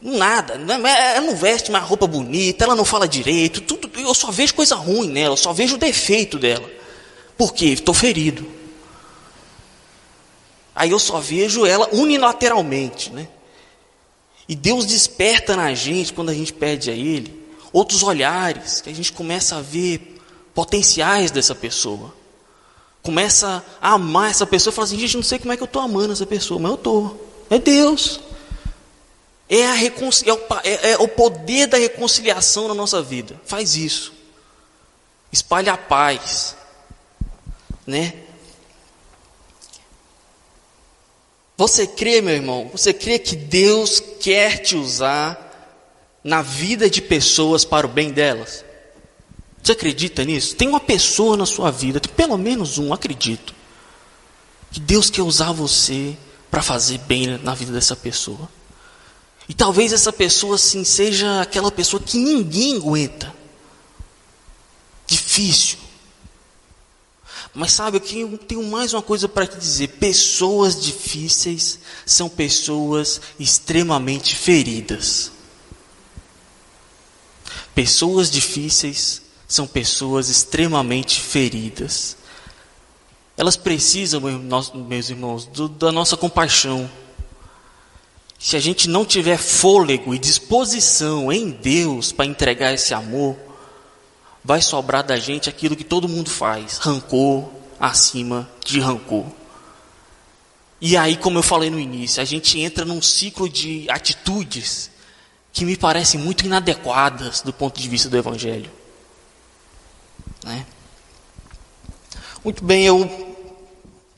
Nada, 0.00 0.54
ela 0.54 1.20
não 1.22 1.34
veste 1.34 1.72
mais 1.72 1.84
roupa 1.84 2.06
bonita, 2.06 2.62
ela 2.62 2.76
não 2.76 2.84
fala 2.84 3.08
direito, 3.08 3.60
tudo, 3.62 3.90
eu 3.98 4.14
só 4.14 4.30
vejo 4.30 4.54
coisa 4.54 4.76
ruim 4.76 5.08
nela, 5.08 5.32
eu 5.32 5.36
só 5.36 5.52
vejo 5.52 5.74
o 5.74 5.78
defeito 5.78 6.38
dela. 6.38 6.70
Por 7.36 7.52
quê? 7.52 7.70
Estou 7.70 7.92
ferido. 7.92 8.46
Aí 10.72 10.92
eu 10.92 11.00
só 11.00 11.18
vejo 11.18 11.66
ela 11.66 11.88
unilateralmente, 11.92 13.10
né? 13.12 13.26
E 14.48 14.54
Deus 14.54 14.86
desperta 14.86 15.56
na 15.56 15.74
gente, 15.74 16.12
quando 16.12 16.28
a 16.28 16.34
gente 16.34 16.52
pede 16.52 16.92
a 16.92 16.94
Ele, 16.94 17.44
outros 17.72 18.04
olhares, 18.04 18.80
que 18.80 18.88
a 18.88 18.94
gente 18.94 19.10
começa 19.10 19.56
a 19.56 19.60
ver 19.60 20.16
potenciais 20.54 21.32
dessa 21.32 21.56
pessoa 21.56 22.14
começa 23.06 23.64
a 23.80 23.92
amar 23.92 24.32
essa 24.32 24.44
pessoa 24.44 24.72
e 24.72 24.74
fala 24.74 24.84
assim: 24.84 24.98
gente, 24.98 25.16
não 25.16 25.22
sei 25.22 25.38
como 25.38 25.52
é 25.52 25.56
que 25.56 25.62
eu 25.62 25.66
estou 25.66 25.80
amando 25.80 26.12
essa 26.12 26.26
pessoa, 26.26 26.58
mas 26.58 26.70
eu 26.70 26.74
estou. 26.74 27.30
É 27.48 27.58
Deus. 27.58 28.20
É, 29.48 29.64
a 29.64 29.84
é, 29.84 30.32
o, 30.32 30.40
é, 30.64 30.90
é 30.90 30.98
o 30.98 31.06
poder 31.06 31.68
da 31.68 31.78
reconciliação 31.78 32.66
na 32.66 32.74
nossa 32.74 33.00
vida. 33.00 33.40
Faz 33.46 33.76
isso. 33.76 34.12
Espalha 35.30 35.74
a 35.74 35.78
paz. 35.78 36.56
Né? 37.86 38.14
Você 41.56 41.86
crê, 41.86 42.20
meu 42.20 42.34
irmão? 42.34 42.68
Você 42.72 42.92
crê 42.92 43.20
que 43.20 43.36
Deus 43.36 44.00
quer 44.20 44.58
te 44.58 44.74
usar 44.74 45.44
na 46.24 46.42
vida 46.42 46.90
de 46.90 47.00
pessoas 47.00 47.64
para 47.64 47.86
o 47.86 47.90
bem 47.90 48.10
delas? 48.10 48.65
Você 49.66 49.72
acredita 49.72 50.24
nisso? 50.24 50.54
Tem 50.54 50.68
uma 50.68 50.78
pessoa 50.78 51.36
na 51.36 51.44
sua 51.44 51.72
vida, 51.72 51.98
tem 51.98 52.14
pelo 52.14 52.38
menos 52.38 52.78
um, 52.78 52.92
acredito, 52.92 53.52
que 54.70 54.78
Deus 54.78 55.10
quer 55.10 55.22
usar 55.22 55.50
você 55.50 56.16
para 56.48 56.62
fazer 56.62 56.98
bem 56.98 57.36
na 57.38 57.52
vida 57.52 57.72
dessa 57.72 57.96
pessoa. 57.96 58.48
E 59.48 59.54
talvez 59.54 59.92
essa 59.92 60.12
pessoa 60.12 60.54
assim 60.54 60.84
seja 60.84 61.40
aquela 61.40 61.72
pessoa 61.72 62.00
que 62.00 62.16
ninguém 62.16 62.76
aguenta. 62.76 63.34
Difícil. 65.04 65.78
Mas 67.52 67.72
sabe, 67.72 67.96
eu 67.96 68.38
tenho 68.38 68.62
mais 68.62 68.92
uma 68.92 69.02
coisa 69.02 69.28
para 69.28 69.48
te 69.48 69.58
dizer: 69.58 69.88
pessoas 69.98 70.80
difíceis 70.80 71.80
são 72.04 72.28
pessoas 72.28 73.20
extremamente 73.36 74.36
feridas. 74.36 75.32
Pessoas 77.74 78.30
difíceis 78.30 79.25
são 79.46 79.66
pessoas 79.66 80.28
extremamente 80.28 81.20
feridas. 81.20 82.16
Elas 83.36 83.56
precisam, 83.56 84.20
meus 84.20 85.10
irmãos, 85.10 85.46
do, 85.46 85.68
da 85.68 85.92
nossa 85.92 86.16
compaixão. 86.16 86.90
Se 88.38 88.56
a 88.56 88.60
gente 88.60 88.88
não 88.88 89.04
tiver 89.04 89.38
fôlego 89.38 90.14
e 90.14 90.18
disposição 90.18 91.30
em 91.30 91.50
Deus 91.50 92.12
para 92.12 92.26
entregar 92.26 92.72
esse 92.72 92.92
amor, 92.94 93.36
vai 94.44 94.62
sobrar 94.62 95.04
da 95.04 95.16
gente 95.16 95.48
aquilo 95.48 95.76
que 95.76 95.84
todo 95.84 96.08
mundo 96.08 96.30
faz: 96.30 96.78
rancor 96.78 97.48
acima 97.78 98.48
de 98.64 98.80
rancor. 98.80 99.26
E 100.80 100.96
aí, 100.96 101.16
como 101.16 101.38
eu 101.38 101.42
falei 101.42 101.70
no 101.70 101.80
início, 101.80 102.20
a 102.20 102.24
gente 102.24 102.60
entra 102.60 102.84
num 102.84 103.00
ciclo 103.00 103.48
de 103.48 103.86
atitudes 103.88 104.90
que 105.52 105.64
me 105.64 105.76
parecem 105.76 106.20
muito 106.20 106.44
inadequadas 106.44 107.40
do 107.40 107.52
ponto 107.52 107.80
de 107.80 107.88
vista 107.88 108.10
do 108.10 108.16
Evangelho. 108.16 108.70
Né? 110.44 110.66
Muito 112.44 112.64
bem, 112.64 112.84
eu 112.84 113.36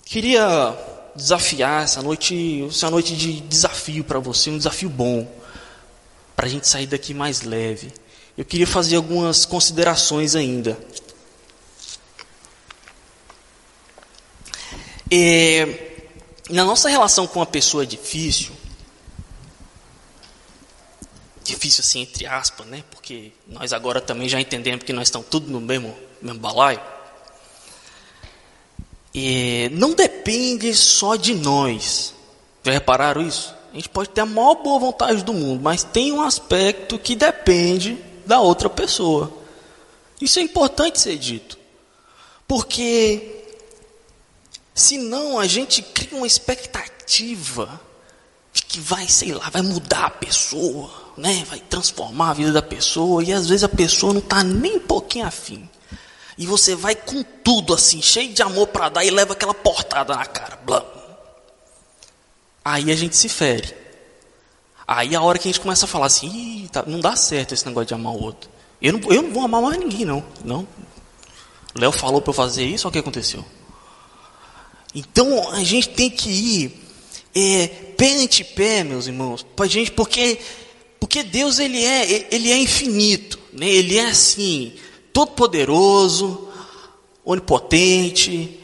queria 0.04 0.76
desafiar 1.14 1.84
essa 1.84 2.02
noite, 2.02 2.66
essa 2.68 2.90
noite 2.90 3.16
de 3.16 3.40
desafio 3.40 4.04
para 4.04 4.18
você, 4.18 4.50
um 4.50 4.58
desafio 4.58 4.88
bom, 4.88 5.26
para 6.36 6.46
a 6.46 6.48
gente 6.48 6.68
sair 6.68 6.86
daqui 6.86 7.12
mais 7.12 7.42
leve. 7.42 7.92
Eu 8.36 8.44
queria 8.44 8.66
fazer 8.66 8.96
algumas 8.96 9.44
considerações 9.44 10.36
ainda. 10.36 10.78
É, 15.10 15.96
na 16.50 16.64
nossa 16.64 16.88
relação 16.88 17.26
com 17.26 17.40
uma 17.40 17.46
pessoa 17.46 17.86
difícil, 17.86 18.52
difícil 21.42 21.80
assim 21.80 22.02
entre 22.02 22.26
aspas, 22.26 22.66
né? 22.66 22.84
Porque 22.90 23.32
nós 23.46 23.72
agora 23.72 24.00
também 24.00 24.28
já 24.28 24.40
entendemos 24.40 24.84
que 24.84 24.92
nós 24.92 25.08
estamos 25.08 25.28
tudo 25.28 25.50
no 25.50 25.60
mesmo, 25.60 25.96
mesmo 26.22 26.40
balaio. 26.40 26.80
E 29.14 29.68
não 29.72 29.94
depende 29.94 30.74
só 30.74 31.16
de 31.16 31.34
nós. 31.34 32.14
Já 32.62 32.72
repararam 32.72 33.22
isso? 33.22 33.54
A 33.72 33.74
gente 33.74 33.88
pode 33.88 34.10
ter 34.10 34.20
a 34.20 34.26
maior 34.26 34.56
boa 34.56 34.78
vontade 34.78 35.22
do 35.22 35.32
mundo, 35.32 35.62
mas 35.62 35.84
tem 35.84 36.12
um 36.12 36.22
aspecto 36.22 36.98
que 36.98 37.14
depende 37.14 37.98
da 38.26 38.40
outra 38.40 38.68
pessoa. 38.68 39.32
Isso 40.20 40.38
é 40.38 40.42
importante 40.42 41.00
ser 41.00 41.16
dito. 41.16 41.58
Porque 42.46 43.44
senão 44.74 45.38
a 45.38 45.46
gente 45.46 45.82
cria 45.82 46.16
uma 46.16 46.26
expectativa 46.26 47.80
de 48.52 48.64
que 48.64 48.80
vai, 48.80 49.06
sei 49.06 49.32
lá, 49.32 49.50
vai 49.50 49.62
mudar 49.62 50.06
a 50.06 50.10
pessoa, 50.10 50.90
né? 51.16 51.44
Vai 51.48 51.60
transformar 51.60 52.30
a 52.30 52.34
vida 52.34 52.52
da 52.52 52.62
pessoa 52.62 53.22
e 53.22 53.32
às 53.32 53.48
vezes 53.48 53.64
a 53.64 53.68
pessoa 53.68 54.12
não 54.12 54.20
está 54.20 54.42
nem 54.42 54.76
um 54.76 54.80
pouquinho 54.80 55.26
afim. 55.26 55.68
E 56.38 56.46
você 56.46 56.76
vai 56.76 56.94
com 56.94 57.22
tudo 57.22 57.74
assim, 57.74 58.00
cheio 58.00 58.32
de 58.32 58.40
amor 58.42 58.68
para 58.68 58.88
dar 58.88 59.04
e 59.04 59.10
leva 59.10 59.32
aquela 59.32 59.52
portada 59.52 60.14
na 60.14 60.24
cara. 60.24 60.56
Blá. 60.64 60.86
Aí 62.64 62.92
a 62.92 62.94
gente 62.94 63.16
se 63.16 63.28
fere. 63.28 63.74
Aí 64.86 65.16
a 65.16 65.20
hora 65.20 65.36
que 65.36 65.48
a 65.48 65.50
gente 65.50 65.60
começa 65.60 65.84
a 65.84 65.88
falar 65.88 66.06
assim, 66.06 66.68
tá, 66.72 66.84
não 66.86 67.00
dá 67.00 67.16
certo 67.16 67.54
esse 67.54 67.66
negócio 67.66 67.88
de 67.88 67.94
amar 67.94 68.12
o 68.12 68.22
outro. 68.22 68.48
Eu 68.80 68.92
não, 68.92 69.12
eu 69.12 69.22
não 69.22 69.32
vou 69.32 69.42
amar 69.42 69.60
mais 69.60 69.78
ninguém, 69.78 70.04
não. 70.04 70.24
não. 70.44 70.66
Léo 71.74 71.90
falou 71.90 72.22
para 72.22 72.30
eu 72.30 72.34
fazer 72.34 72.64
isso, 72.64 72.86
olha 72.86 72.90
o 72.90 72.92
que 72.92 72.98
aconteceu. 73.00 73.44
Então 74.94 75.50
a 75.50 75.64
gente 75.64 75.88
tem 75.88 76.08
que 76.08 76.30
ir 76.30 76.84
é, 77.34 77.66
pé 77.66 78.14
ante 78.14 78.44
pé, 78.44 78.84
meus 78.84 79.08
irmãos, 79.08 79.42
para 79.42 79.66
gente, 79.66 79.90
porque 79.90 80.38
porque 81.00 81.22
Deus 81.22 81.58
ele 81.58 81.84
é 81.84 82.28
ele 82.30 82.50
é 82.50 82.58
infinito, 82.58 83.38
né? 83.52 83.68
Ele 83.68 83.98
é 83.98 84.06
assim 84.06 84.72
todo 85.12 85.32
poderoso, 85.32 86.48
onipotente. 87.24 88.60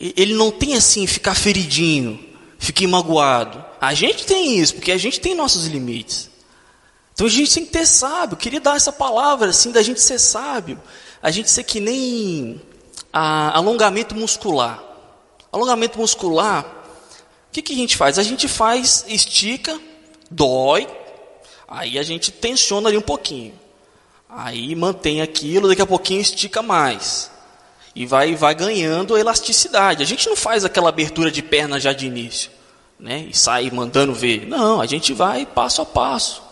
Ele 0.00 0.34
não 0.34 0.50
tem 0.50 0.74
assim 0.74 1.06
ficar 1.06 1.34
feridinho, 1.34 2.18
ficar 2.58 2.88
magoado. 2.88 3.64
A 3.80 3.94
gente 3.94 4.26
tem 4.26 4.58
isso, 4.58 4.74
porque 4.74 4.92
a 4.92 4.98
gente 4.98 5.20
tem 5.20 5.34
nossos 5.34 5.66
limites. 5.66 6.30
Então 7.12 7.26
a 7.26 7.30
gente 7.30 7.52
tem 7.52 7.64
que 7.64 7.72
ter 7.72 7.86
sábio. 7.86 8.34
Eu 8.34 8.38
queria 8.38 8.60
dar 8.60 8.76
essa 8.76 8.92
palavra 8.92 9.50
assim 9.50 9.70
da 9.72 9.82
gente 9.82 10.00
ser 10.00 10.18
sábio. 10.18 10.80
A 11.22 11.30
gente 11.30 11.50
ser 11.50 11.64
que 11.64 11.80
nem 11.80 12.60
a, 13.12 13.56
alongamento 13.56 14.14
muscular. 14.14 14.82
Alongamento 15.52 15.98
muscular, 15.98 16.64
o 16.64 17.52
que, 17.52 17.60
que 17.60 17.72
a 17.72 17.76
gente 17.76 17.96
faz? 17.96 18.18
A 18.18 18.22
gente 18.22 18.46
faz, 18.46 19.04
estica, 19.08 19.78
dói, 20.30 20.86
aí 21.66 21.98
a 21.98 22.02
gente 22.04 22.30
tensiona 22.30 22.88
ali 22.88 22.96
um 22.96 23.02
pouquinho. 23.02 23.52
Aí 24.32 24.74
mantém 24.74 25.20
aquilo, 25.20 25.68
daqui 25.68 25.82
a 25.82 25.86
pouquinho 25.86 26.20
estica 26.20 26.62
mais. 26.62 27.30
E 27.94 28.06
vai, 28.06 28.36
vai 28.36 28.54
ganhando 28.54 29.18
elasticidade. 29.18 30.02
A 30.02 30.06
gente 30.06 30.28
não 30.28 30.36
faz 30.36 30.64
aquela 30.64 30.88
abertura 30.88 31.30
de 31.30 31.42
perna 31.42 31.80
já 31.80 31.92
de 31.92 32.06
início. 32.06 32.50
Né? 32.98 33.26
E 33.30 33.36
sai 33.36 33.70
mandando 33.70 34.14
ver. 34.14 34.46
Não, 34.46 34.80
a 34.80 34.86
gente 34.86 35.12
vai 35.12 35.44
passo 35.44 35.82
a 35.82 35.86
passo. 35.86 36.42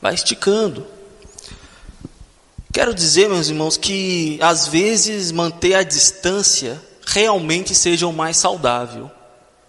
Vai 0.00 0.14
esticando. 0.14 0.86
Quero 2.72 2.94
dizer, 2.94 3.28
meus 3.28 3.48
irmãos, 3.48 3.76
que 3.76 4.38
às 4.40 4.68
vezes 4.68 5.32
manter 5.32 5.74
a 5.74 5.82
distância 5.82 6.80
realmente 7.06 7.74
seja 7.74 8.06
o 8.06 8.12
mais 8.12 8.36
saudável 8.36 9.10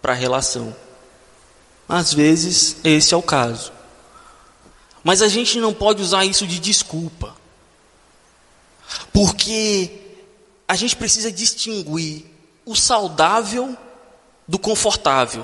para 0.02 0.12
a 0.12 0.16
relação. 0.16 0.76
Às 1.88 2.14
vezes 2.14 2.78
esse 2.84 3.14
é 3.14 3.18
o 3.18 3.22
caso. 3.22 3.72
Mas 5.04 5.22
a 5.22 5.28
gente 5.28 5.60
não 5.60 5.74
pode 5.74 6.02
usar 6.02 6.26
isso 6.26 6.46
de 6.46 6.60
desculpa. 6.60 7.34
Porque 9.18 9.90
a 10.68 10.76
gente 10.76 10.96
precisa 10.96 11.32
distinguir 11.32 12.24
o 12.64 12.76
saudável 12.76 13.76
do 14.48 14.60
confortável. 14.60 15.44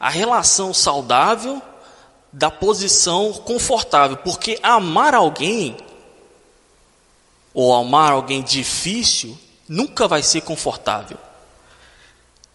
A 0.00 0.08
relação 0.08 0.72
saudável 0.72 1.60
da 2.32 2.50
posição 2.50 3.30
confortável, 3.30 4.16
porque 4.16 4.58
amar 4.62 5.14
alguém 5.14 5.76
ou 7.52 7.74
amar 7.74 8.12
alguém 8.12 8.42
difícil 8.42 9.38
nunca 9.68 10.08
vai 10.08 10.22
ser 10.22 10.40
confortável. 10.40 11.18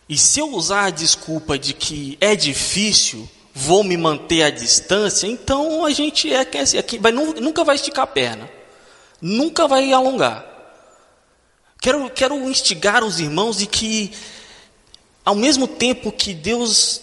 E 0.10 0.18
se 0.18 0.40
eu 0.40 0.52
usar 0.52 0.86
a 0.86 0.90
desculpa 0.90 1.60
de 1.60 1.76
que 1.76 2.18
é 2.20 2.36
difícil, 2.36 3.30
vou 3.54 3.84
me 3.84 3.98
manter 3.98 4.42
à 4.42 4.50
distância, 4.50 5.28
então 5.28 5.86
a 5.86 5.92
gente 5.92 6.34
é 6.34 6.44
que 6.44 6.98
vai, 6.98 7.12
nunca 7.12 7.64
vai 7.64 7.76
esticar 7.76 8.06
a 8.06 8.08
perna 8.08 8.61
nunca 9.22 9.68
vai 9.68 9.94
alongar. 9.94 10.46
Quero, 11.80 12.10
quero 12.10 12.36
instigar 12.50 13.04
os 13.04 13.20
irmãos 13.20 13.58
de 13.58 13.66
que, 13.66 14.12
ao 15.26 15.36
mesmo 15.36 15.68
tempo 15.68 16.12
que 16.12 16.34
Deus 16.34 17.02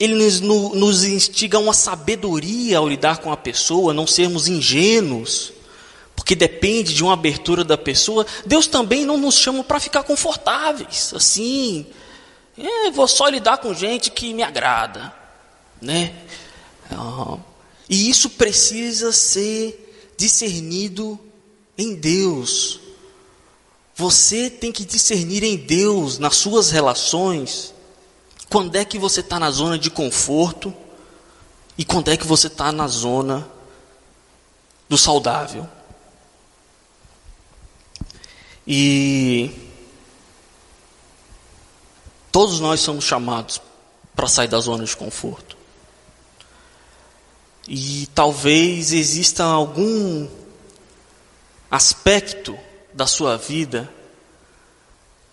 ele 0.00 0.14
nos, 0.14 0.40
nos 0.40 1.04
instiga 1.04 1.58
uma 1.58 1.72
sabedoria 1.72 2.78
ao 2.78 2.88
lidar 2.88 3.18
com 3.18 3.32
a 3.32 3.36
pessoa, 3.36 3.92
não 3.92 4.06
sermos 4.06 4.46
ingênuos, 4.46 5.52
porque 6.14 6.36
depende 6.36 6.94
de 6.94 7.02
uma 7.02 7.14
abertura 7.14 7.64
da 7.64 7.76
pessoa, 7.76 8.24
Deus 8.46 8.66
também 8.66 9.04
não 9.04 9.16
nos 9.16 9.36
chama 9.36 9.64
para 9.64 9.80
ficar 9.80 10.04
confortáveis, 10.04 11.12
assim, 11.14 11.86
é, 12.56 12.90
vou 12.90 13.08
só 13.08 13.28
lidar 13.28 13.58
com 13.58 13.74
gente 13.74 14.10
que 14.10 14.32
me 14.32 14.42
agrada, 14.42 15.12
né? 15.80 16.14
Ah, 16.90 17.36
e 17.88 18.08
isso 18.08 18.30
precisa 18.30 19.12
ser 19.12 19.87
discernido 20.18 21.18
em 21.78 21.94
Deus. 21.94 22.80
Você 23.94 24.50
tem 24.50 24.72
que 24.72 24.84
discernir 24.84 25.44
em 25.44 25.56
Deus, 25.56 26.18
nas 26.18 26.36
suas 26.36 26.70
relações, 26.70 27.72
quando 28.50 28.74
é 28.76 28.84
que 28.84 28.98
você 28.98 29.20
está 29.20 29.38
na 29.38 29.50
zona 29.50 29.78
de 29.78 29.90
conforto 29.90 30.74
e 31.76 31.84
quando 31.84 32.10
é 32.10 32.16
que 32.16 32.26
você 32.26 32.48
está 32.48 32.72
na 32.72 32.88
zona 32.88 33.48
do 34.88 34.98
saudável. 34.98 35.68
E 38.66 39.50
todos 42.32 42.58
nós 42.58 42.80
somos 42.80 43.04
chamados 43.04 43.60
para 44.16 44.26
sair 44.26 44.48
da 44.48 44.58
zona 44.58 44.84
de 44.84 44.96
conforto. 44.96 45.57
E 47.68 48.08
talvez 48.14 48.92
exista 48.92 49.44
algum 49.44 50.26
aspecto 51.70 52.58
da 52.94 53.06
sua 53.06 53.36
vida 53.36 53.92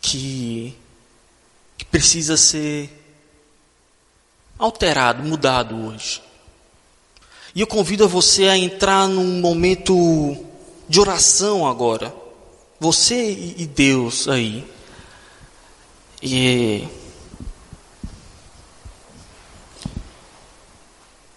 que, 0.01 0.75
que 1.77 1.85
precisa 1.85 2.35
ser 2.35 2.89
alterado, 4.59 5.23
mudado 5.23 5.87
hoje. 5.87 6.21
E 7.55 7.61
eu 7.61 7.67
convido 7.67 8.03
a 8.03 8.07
você 8.07 8.47
a 8.47 8.57
entrar 8.57 9.07
num 9.07 9.39
momento 9.39 10.37
de 10.89 10.99
oração 10.99 11.65
agora. 11.65 12.13
Você 12.81 13.31
e 13.31 13.65
Deus 13.65 14.27
aí. 14.27 14.65
E 16.21 16.85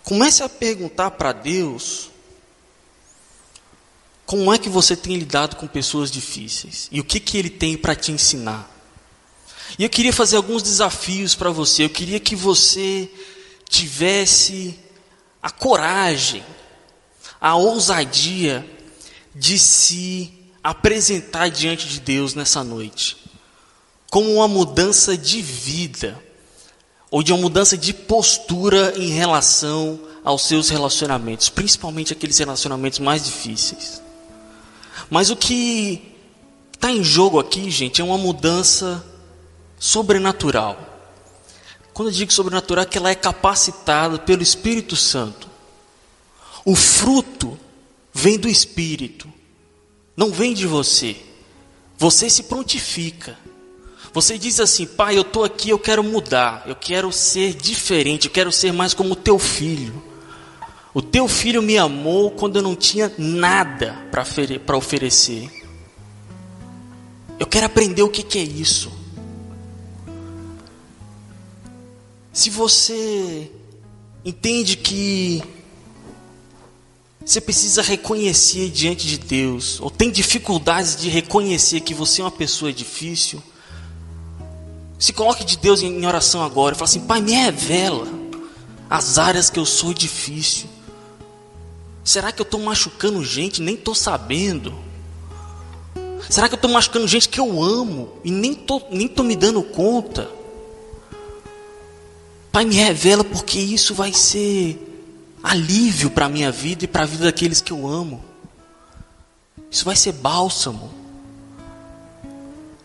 Comece 0.08 0.42
a 0.42 0.48
perguntar 0.48 1.10
para 1.10 1.32
Deus 1.32 2.08
como 4.24 4.50
é 4.50 4.56
que 4.56 4.70
você 4.70 4.96
tem 4.96 5.18
lidado 5.18 5.56
com 5.56 5.66
pessoas 5.66 6.10
difíceis 6.10 6.88
e 6.90 6.98
o 6.98 7.04
que, 7.04 7.20
que 7.20 7.36
Ele 7.36 7.50
tem 7.50 7.76
para 7.76 7.94
te 7.94 8.10
ensinar. 8.10 8.74
E 9.78 9.84
eu 9.84 9.90
queria 9.90 10.10
fazer 10.10 10.38
alguns 10.38 10.62
desafios 10.62 11.34
para 11.34 11.50
você. 11.50 11.84
Eu 11.84 11.90
queria 11.90 12.18
que 12.18 12.34
você 12.34 13.10
tivesse 13.68 14.78
a 15.42 15.50
coragem, 15.50 16.42
a 17.38 17.54
ousadia 17.56 18.66
de 19.34 19.58
se 19.58 20.32
apresentar 20.64 21.50
diante 21.50 21.86
de 21.86 22.00
Deus 22.00 22.32
nessa 22.32 22.64
noite, 22.64 23.18
como 24.08 24.32
uma 24.32 24.48
mudança 24.48 25.18
de 25.18 25.42
vida 25.42 26.18
ou 27.10 27.22
de 27.22 27.32
uma 27.32 27.40
mudança 27.40 27.76
de 27.76 27.92
postura 27.92 28.94
em 28.96 29.08
relação 29.10 30.00
aos 30.24 30.42
seus 30.42 30.68
relacionamentos, 30.68 31.48
principalmente 31.48 32.12
aqueles 32.12 32.38
relacionamentos 32.38 32.98
mais 32.98 33.24
difíceis. 33.24 34.02
Mas 35.10 35.30
o 35.30 35.36
que 35.36 36.02
está 36.74 36.90
em 36.90 37.02
jogo 37.02 37.38
aqui, 37.38 37.70
gente, 37.70 38.00
é 38.00 38.04
uma 38.04 38.18
mudança 38.18 39.04
sobrenatural. 39.78 40.78
Quando 41.92 42.08
eu 42.08 42.14
digo 42.14 42.32
sobrenatural, 42.32 42.84
é 42.84 42.86
que 42.86 42.98
ela 42.98 43.10
é 43.10 43.14
capacitada 43.14 44.18
pelo 44.18 44.42
Espírito 44.42 44.94
Santo. 44.94 45.48
O 46.64 46.76
fruto 46.76 47.58
vem 48.12 48.38
do 48.38 48.48
Espírito, 48.48 49.32
não 50.16 50.30
vem 50.30 50.52
de 50.52 50.66
você. 50.66 51.16
Você 51.96 52.30
se 52.30 52.44
prontifica. 52.44 53.36
Você 54.12 54.38
diz 54.38 54.60
assim, 54.60 54.86
pai, 54.86 55.16
eu 55.16 55.22
estou 55.22 55.44
aqui, 55.44 55.70
eu 55.70 55.78
quero 55.78 56.02
mudar, 56.02 56.62
eu 56.66 56.74
quero 56.74 57.12
ser 57.12 57.54
diferente, 57.54 58.26
eu 58.26 58.32
quero 58.32 58.50
ser 58.50 58.72
mais 58.72 58.94
como 58.94 59.16
teu 59.16 59.38
filho. 59.38 60.07
O 60.94 61.02
teu 61.02 61.28
filho 61.28 61.62
me 61.62 61.76
amou 61.76 62.30
quando 62.30 62.56
eu 62.56 62.62
não 62.62 62.74
tinha 62.74 63.12
nada 63.18 63.96
para 64.10 64.76
oferecer. 64.76 65.50
Eu 67.38 67.46
quero 67.46 67.66
aprender 67.66 68.02
o 68.02 68.08
que, 68.08 68.22
que 68.22 68.38
é 68.38 68.42
isso. 68.42 68.90
Se 72.32 72.50
você 72.50 73.50
entende 74.24 74.76
que 74.76 75.42
você 77.24 77.40
precisa 77.40 77.82
reconhecer 77.82 78.70
diante 78.70 79.06
de 79.06 79.18
Deus, 79.18 79.80
ou 79.80 79.90
tem 79.90 80.10
dificuldades 80.10 80.96
de 80.96 81.10
reconhecer 81.10 81.80
que 81.80 81.92
você 81.92 82.22
é 82.22 82.24
uma 82.24 82.30
pessoa 82.30 82.72
difícil, 82.72 83.42
se 84.98 85.12
coloque 85.12 85.44
de 85.44 85.58
Deus 85.58 85.82
em 85.82 86.06
oração 86.06 86.42
agora 86.42 86.74
e 86.74 86.78
fala 86.78 86.88
assim: 86.88 87.00
Pai, 87.00 87.20
me 87.20 87.32
revela 87.32 88.08
as 88.88 89.18
áreas 89.18 89.50
que 89.50 89.58
eu 89.58 89.66
sou 89.66 89.92
difícil. 89.92 90.68
Será 92.08 92.32
que 92.32 92.40
eu 92.40 92.44
estou 92.44 92.58
machucando 92.58 93.22
gente 93.22 93.60
nem 93.60 93.74
estou 93.74 93.94
sabendo? 93.94 94.74
Será 96.30 96.48
que 96.48 96.54
eu 96.54 96.56
estou 96.56 96.70
machucando 96.70 97.06
gente 97.06 97.28
que 97.28 97.38
eu 97.38 97.62
amo 97.62 98.14
e 98.24 98.30
nem 98.30 98.52
estou 98.52 98.88
nem 98.90 99.06
tô 99.06 99.22
me 99.22 99.36
dando 99.36 99.62
conta? 99.62 100.26
Pai, 102.50 102.64
me 102.64 102.74
revela 102.74 103.22
porque 103.22 103.58
isso 103.60 103.92
vai 103.94 104.14
ser 104.14 105.06
alívio 105.42 106.08
para 106.10 106.24
a 106.24 106.28
minha 106.30 106.50
vida 106.50 106.86
e 106.86 106.88
para 106.88 107.02
a 107.02 107.06
vida 107.06 107.24
daqueles 107.24 107.60
que 107.60 107.72
eu 107.72 107.86
amo. 107.86 108.24
Isso 109.70 109.84
vai 109.84 109.94
ser 109.94 110.12
bálsamo. 110.12 110.90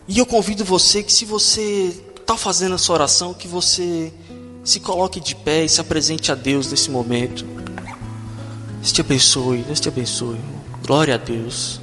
E 0.06 0.18
eu 0.18 0.26
convido 0.26 0.66
você 0.66 1.02
que 1.02 1.10
se 1.14 1.24
você 1.24 1.98
está 2.14 2.36
fazendo 2.36 2.74
essa 2.74 2.92
oração, 2.92 3.32
que 3.32 3.48
você 3.48 4.12
se 4.62 4.80
coloque 4.80 5.18
de 5.18 5.34
pé 5.34 5.64
e 5.64 5.68
se 5.70 5.80
apresente 5.80 6.30
a 6.30 6.34
Deus 6.34 6.70
nesse 6.70 6.90
momento. 6.90 7.63
Deus 8.84 8.92
te 8.92 9.00
abençoe, 9.00 9.62
Deus 9.62 9.80
te 9.80 9.88
abençoe. 9.88 10.36
Glória 10.86 11.14
a 11.14 11.16
Deus. 11.16 11.80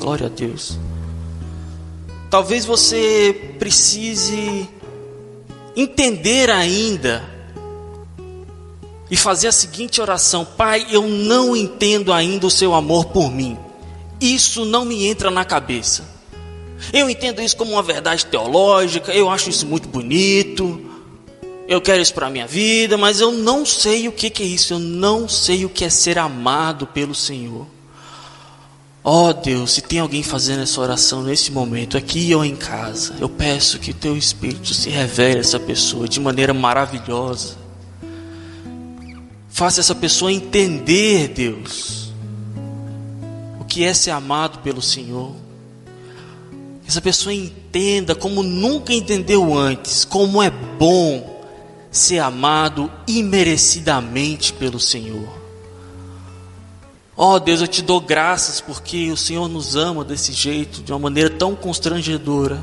Glória 0.00 0.28
a 0.28 0.30
Deus. 0.30 0.78
Talvez 2.30 2.64
você 2.64 3.54
precise 3.58 4.66
entender 5.76 6.48
ainda 6.48 7.22
e 9.10 9.16
fazer 9.16 9.48
a 9.48 9.52
seguinte 9.52 10.00
oração: 10.00 10.42
Pai, 10.42 10.86
eu 10.90 11.06
não 11.06 11.54
entendo 11.54 12.10
ainda 12.10 12.46
o 12.46 12.50
seu 12.50 12.72
amor 12.72 13.04
por 13.08 13.30
mim. 13.30 13.58
Isso 14.18 14.64
não 14.64 14.86
me 14.86 15.06
entra 15.06 15.30
na 15.30 15.44
cabeça. 15.44 16.02
Eu 16.94 17.10
entendo 17.10 17.42
isso 17.42 17.58
como 17.58 17.72
uma 17.72 17.82
verdade 17.82 18.24
teológica, 18.24 19.12
eu 19.12 19.28
acho 19.28 19.50
isso 19.50 19.66
muito 19.66 19.86
bonito. 19.86 20.91
Eu 21.68 21.80
quero 21.80 22.02
isso 22.02 22.12
para 22.12 22.28
minha 22.28 22.46
vida, 22.46 22.98
mas 22.98 23.20
eu 23.20 23.30
não 23.30 23.64
sei 23.64 24.08
o 24.08 24.12
que, 24.12 24.28
que 24.28 24.42
é 24.42 24.46
isso. 24.46 24.74
Eu 24.74 24.78
não 24.78 25.28
sei 25.28 25.64
o 25.64 25.68
que 25.68 25.84
é 25.84 25.90
ser 25.90 26.18
amado 26.18 26.86
pelo 26.86 27.14
Senhor. 27.14 27.66
Ó 29.04 29.28
oh 29.28 29.32
Deus, 29.32 29.72
se 29.72 29.80
tem 29.80 29.98
alguém 29.98 30.22
fazendo 30.22 30.62
essa 30.62 30.80
oração 30.80 31.22
nesse 31.22 31.50
momento, 31.50 31.96
aqui 31.96 32.32
ou 32.34 32.44
em 32.44 32.54
casa, 32.54 33.16
eu 33.18 33.28
peço 33.28 33.80
que 33.80 33.92
teu 33.92 34.16
Espírito 34.16 34.72
se 34.72 34.90
revele 34.90 35.38
a 35.38 35.40
essa 35.40 35.58
pessoa 35.58 36.08
de 36.08 36.20
maneira 36.20 36.54
maravilhosa. 36.54 37.56
Faça 39.48 39.80
essa 39.80 39.94
pessoa 39.94 40.32
entender, 40.32 41.28
Deus, 41.28 42.12
o 43.60 43.64
que 43.64 43.82
é 43.84 43.92
ser 43.92 44.12
amado 44.12 44.60
pelo 44.60 44.80
Senhor. 44.80 45.32
Que 46.82 46.88
essa 46.88 47.00
pessoa 47.00 47.34
entenda, 47.34 48.14
como 48.14 48.42
nunca 48.42 48.92
entendeu 48.92 49.52
antes, 49.52 50.04
como 50.04 50.40
é 50.40 50.50
bom 50.50 51.31
ser 51.92 52.18
amado 52.20 52.90
imerecidamente 53.06 54.54
pelo 54.54 54.80
Senhor. 54.80 55.28
Ó 57.14 57.34
oh, 57.34 57.38
Deus, 57.38 57.60
eu 57.60 57.68
te 57.68 57.82
dou 57.82 58.00
graças 58.00 58.62
porque 58.62 59.12
o 59.12 59.16
Senhor 59.16 59.46
nos 59.46 59.76
ama 59.76 60.02
desse 60.02 60.32
jeito, 60.32 60.82
de 60.82 60.90
uma 60.90 60.98
maneira 60.98 61.28
tão 61.28 61.54
constrangedora. 61.54 62.58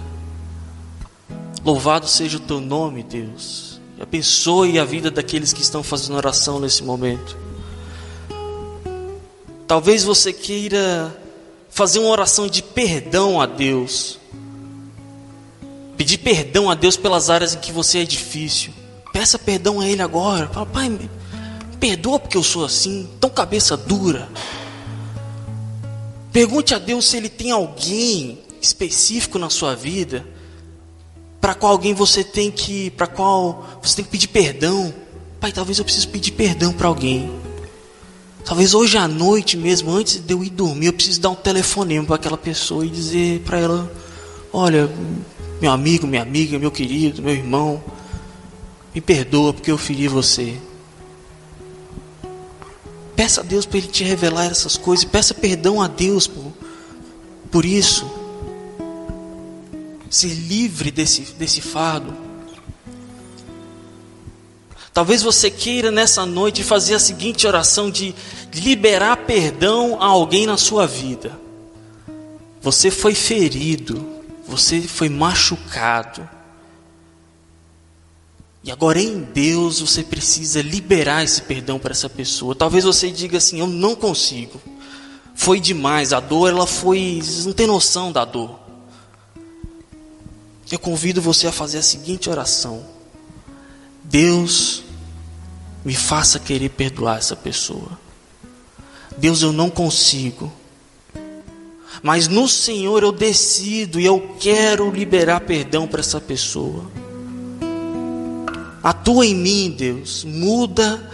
Louvado 1.64 2.08
seja 2.08 2.38
o 2.38 2.42
teu 2.42 2.60
nome, 2.60 3.04
Deus. 3.04 3.80
Abençoe 4.02 4.80
a 4.80 4.86
vida 4.86 5.12
daqueles 5.12 5.54
que 5.54 5.62
estão 5.62 5.84
fazendo 5.84 6.16
oração 6.16 6.60
nesse 6.60 6.84
momento. 6.84 7.38
Talvez 9.68 10.04
você 10.04 10.34
queira 10.34 11.16
fazer 11.70 12.00
uma 12.00 12.10
oração 12.10 12.48
de 12.48 12.64
perdão 12.64 13.40
a 13.40 13.46
Deus. 13.46 14.18
Pedir 15.96 16.18
perdão 16.18 16.72
a 16.72 16.74
Deus 16.74 16.98
pelas 16.98 17.30
áreas 17.30 17.54
em 17.54 17.60
que 17.60 17.72
você 17.72 18.00
é 18.00 18.06
difícil. 18.06 18.74
Peça 19.20 19.38
perdão 19.38 19.82
a 19.82 19.86
Ele 19.86 20.02
agora. 20.02 20.48
Fala, 20.48 20.66
Pai, 20.66 20.88
me 20.88 21.10
perdoa 21.78 22.18
porque 22.18 22.38
eu 22.38 22.42
sou 22.42 22.64
assim, 22.64 23.06
tão 23.20 23.30
cabeça 23.30 23.76
dura. 23.76 24.30
Pergunte 26.32 26.74
a 26.74 26.80
Deus 26.80 27.10
se 27.10 27.18
Ele 27.18 27.28
tem 27.28 27.52
alguém 27.52 28.40
específico 28.62 29.38
na 29.38 29.50
sua 29.50 29.76
vida 29.76 30.26
para 31.42 31.54
qual 31.54 31.74
alguém 31.74 31.94
você 31.94 32.24
tem 32.24 32.50
que, 32.50 32.92
para 32.92 33.08
qual 33.08 33.68
você 33.84 33.98
tem 33.98 34.06
que 34.06 34.12
pedir 34.12 34.30
perdão. 34.30 34.94
Pai, 35.38 35.52
talvez 35.52 35.80
eu 35.80 35.84
precise 35.84 36.08
pedir 36.08 36.32
perdão 36.32 36.72
para 36.72 36.88
alguém. 36.88 37.30
Talvez 38.46 38.74
hoje 38.74 38.98
à 38.98 39.06
noite 39.06 39.58
mesmo, 39.58 39.92
antes 39.92 40.16
de 40.16 40.34
eu 40.34 40.42
ir 40.46 40.50
dormir, 40.50 40.86
eu 40.86 40.94
preciso 40.94 41.20
dar 41.20 41.32
um 41.32 41.36
telefonema 41.36 42.06
para 42.06 42.16
aquela 42.16 42.38
pessoa 42.38 42.86
e 42.86 42.90
dizer 42.90 43.42
para 43.42 43.60
ela: 43.60 43.92
Olha, 44.54 44.90
meu 45.60 45.74
amigo, 45.74 46.08
minha 46.08 46.22
amiga, 46.22 46.58
meu 46.58 46.72
querido, 46.72 47.22
meu 47.22 47.34
irmão, 47.34 47.84
me 48.94 49.02
perdoa 49.02 49.54
porque 49.54 49.72
eu 49.72 49.78
feri 49.78 50.08
você. 50.08 50.58
Peça 53.16 53.42
a 53.42 53.44
Deus 53.44 53.66
para 53.66 53.78
Ele 53.78 53.88
te 53.88 54.04
revelar 54.04 54.46
essas 54.46 54.78
coisas. 54.78 55.06
Peça 55.06 55.34
perdão 55.34 55.82
a 55.82 55.88
Deus 55.88 56.26
por, 56.26 56.54
por 57.52 57.66
isso 57.66 58.20
ser 60.10 60.34
livre 60.34 60.90
desse, 60.90 61.22
desse 61.34 61.62
fardo. 61.62 62.14
Talvez 64.92 65.22
você 65.22 65.52
queira 65.52 65.92
nessa 65.92 66.26
noite 66.26 66.64
fazer 66.64 66.96
a 66.96 67.00
seguinte 67.00 67.46
oração 67.46 67.92
de 67.92 68.14
liberar 68.54 69.18
perdão 69.18 69.98
a 70.02 70.06
alguém 70.08 70.48
na 70.48 70.58
sua 70.58 70.88
vida. 70.88 71.40
Você 72.62 72.92
foi 72.92 73.14
ferido, 73.14 74.06
você 74.48 74.82
foi 74.82 75.08
machucado. 75.08 76.28
E 78.64 78.72
agora 78.72 78.99
em 78.99 79.22
Deus 79.22 79.80
você 79.80 80.03
precisa 80.03 80.62
liberar 80.62 81.24
esse 81.24 81.41
perdão 81.41 81.80
para 81.80 81.91
essa 81.91 82.10
pessoa. 82.10 82.53
Talvez 82.53 82.84
você 82.84 83.10
diga 83.10 83.38
assim: 83.38 83.60
"Eu 83.60 83.68
não 83.68 83.95
consigo. 83.95 84.62
Foi 85.34 85.60
demais, 85.60 86.12
a 86.12 86.20
dor 86.20 86.49
ela 86.49 86.68
foi, 86.68 87.22
não 87.45 87.53
tem 87.53 87.66
noção 87.66 88.12
da 88.12 88.26
dor. 88.26 88.60
Eu 90.70 90.78
convido 90.78 91.22
você 91.22 91.47
a 91.47 91.51
fazer 91.51 91.78
a 91.78 91.82
seguinte 91.82 92.30
oração: 92.30 92.86
Deus, 94.03 94.84
me 95.84 95.95
faça 95.95 96.39
querer 96.39 96.70
perdoar 96.70 97.18
essa 97.18 97.36
pessoa. 97.36 97.97
Deus, 99.18 99.41
eu 99.41 99.51
não 99.51 99.70
consigo. 99.70 100.51
Mas 102.03 102.28
no 102.28 102.47
Senhor 102.47 103.03
eu 103.03 103.12
decido 103.12 103.99
e 103.99 104.05
eu 104.05 104.36
quero 104.39 104.91
liberar 104.91 105.41
perdão 105.41 105.88
para 105.88 105.99
essa 105.99 106.22
pessoa. 106.22 106.89
Atua 108.84 109.26
em 109.26 109.36
mim, 109.36 109.76
Deus. 109.78 110.24
Muda 110.24 111.10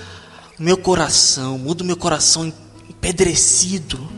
meu 0.57 0.78
coração, 0.78 1.57
muda 1.57 1.84
o 1.84 1.86
meu 1.86 1.97
coração 1.97 2.51
empedrecido 2.89 4.16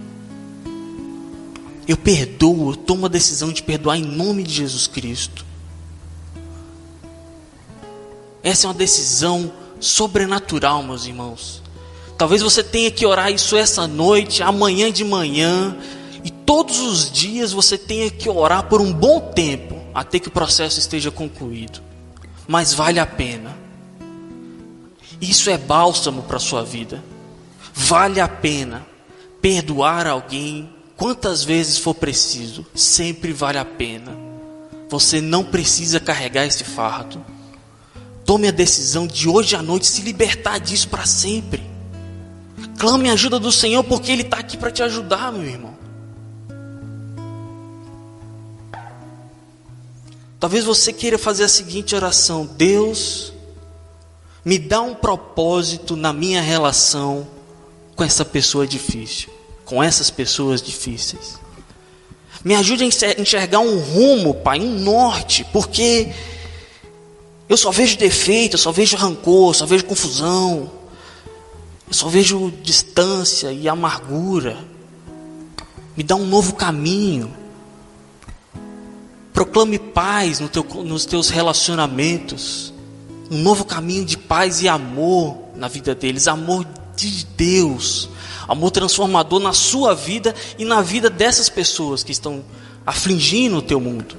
eu 1.87 1.95
perdoo, 1.95 2.71
eu 2.71 2.75
tomo 2.75 3.05
a 3.05 3.09
decisão 3.09 3.51
de 3.51 3.63
perdoar 3.63 3.97
em 3.97 4.03
nome 4.03 4.43
de 4.43 4.53
Jesus 4.53 4.87
Cristo. 4.87 5.45
Essa 8.43 8.65
é 8.65 8.67
uma 8.67 8.73
decisão 8.73 9.51
sobrenatural, 9.79 10.83
meus 10.83 11.05
irmãos. 11.05 11.63
Talvez 12.17 12.41
você 12.41 12.61
tenha 12.61 12.91
que 12.91 13.05
orar 13.05 13.31
isso 13.31 13.55
essa 13.55 13.87
noite, 13.87 14.43
amanhã 14.43 14.91
de 14.91 15.05
manhã, 15.05 15.77
e 16.25 16.29
todos 16.29 16.79
os 16.79 17.09
dias 17.09 17.53
você 17.53 17.77
tenha 17.77 18.09
que 18.09 18.27
orar 18.27 18.67
por 18.67 18.81
um 18.81 18.91
bom 18.91 19.21
tempo 19.21 19.79
até 19.93 20.19
que 20.19 20.27
o 20.27 20.31
processo 20.31 20.79
esteja 20.79 21.09
concluído. 21.09 21.86
Mas 22.47 22.73
vale 22.73 22.99
a 22.99 23.05
pena. 23.05 23.57
Isso 25.19 25.49
é 25.49 25.57
bálsamo 25.57 26.23
para 26.23 26.37
a 26.37 26.39
sua 26.39 26.63
vida. 26.63 27.03
Vale 27.73 28.19
a 28.19 28.27
pena 28.27 28.85
perdoar 29.41 30.07
alguém 30.07 30.69
quantas 30.95 31.43
vezes 31.43 31.77
for 31.77 31.93
preciso, 31.93 32.65
sempre 32.73 33.31
vale 33.31 33.57
a 33.57 33.65
pena. 33.65 34.17
Você 34.89 35.21
não 35.21 35.43
precisa 35.43 35.99
carregar 35.99 36.45
esse 36.45 36.63
fardo. 36.63 37.23
Tome 38.25 38.47
a 38.47 38.51
decisão 38.51 39.05
de 39.05 39.29
hoje 39.29 39.55
à 39.55 39.61
noite 39.61 39.85
se 39.85 40.01
libertar 40.01 40.59
disso 40.59 40.89
para 40.89 41.05
sempre. 41.05 41.63
Clame 42.77 43.09
a 43.09 43.13
ajuda 43.13 43.39
do 43.39 43.51
Senhor, 43.51 43.83
porque 43.83 44.11
Ele 44.11 44.23
está 44.23 44.37
aqui 44.39 44.57
para 44.57 44.71
te 44.71 44.83
ajudar, 44.83 45.31
meu 45.31 45.43
irmão. 45.43 45.76
Talvez 50.39 50.65
você 50.65 50.93
queira 50.93 51.17
fazer 51.17 51.43
a 51.43 51.49
seguinte 51.49 51.95
oração: 51.95 52.45
Deus, 52.45 53.33
me 54.45 54.59
dá 54.59 54.81
um 54.81 54.93
propósito 54.93 55.95
na 55.95 56.13
minha 56.13 56.41
relação 56.41 57.27
com 57.95 58.03
essa 58.03 58.23
pessoa 58.23 58.67
difícil, 58.67 59.29
com 59.65 59.83
essas 59.83 60.09
pessoas 60.09 60.61
difíceis. 60.61 61.39
Me 62.43 62.55
ajude 62.55 62.83
a 62.83 63.21
enxergar 63.21 63.59
um 63.59 63.79
rumo, 63.79 64.35
Pai, 64.35 64.59
um 64.59 64.79
norte, 64.79 65.43
porque 65.51 66.13
eu 67.49 67.57
só 67.57 67.71
vejo 67.71 67.97
defeito, 67.97 68.53
eu 68.53 68.59
só 68.59 68.71
vejo 68.71 68.95
rancor, 68.95 69.49
eu 69.49 69.53
só 69.55 69.65
vejo 69.65 69.85
confusão, 69.85 70.71
eu 71.87 71.93
só 71.93 72.07
vejo 72.07 72.51
distância 72.61 73.51
e 73.51 73.67
amargura. 73.67 74.57
Me 75.95 76.03
dá 76.03 76.15
um 76.15 76.25
novo 76.27 76.53
caminho. 76.53 77.33
Proclame 79.37 79.77
paz 79.77 80.39
no 80.39 80.49
teu, 80.49 80.63
nos 80.83 81.05
teus 81.05 81.29
relacionamentos. 81.29 82.73
Um 83.29 83.37
novo 83.37 83.63
caminho 83.65 84.03
de 84.03 84.17
paz 84.17 84.63
e 84.63 84.67
amor 84.67 85.37
na 85.55 85.67
vida 85.67 85.93
deles. 85.93 86.27
Amor 86.27 86.65
de 86.95 87.23
Deus. 87.37 88.09
Amor 88.47 88.71
transformador 88.71 89.39
na 89.39 89.53
sua 89.53 89.93
vida 89.93 90.33
e 90.57 90.65
na 90.65 90.81
vida 90.81 91.07
dessas 91.07 91.49
pessoas 91.49 92.03
que 92.03 92.11
estão 92.11 92.43
afligindo 92.83 93.57
o 93.57 93.61
teu 93.61 93.79
mundo. 93.79 94.17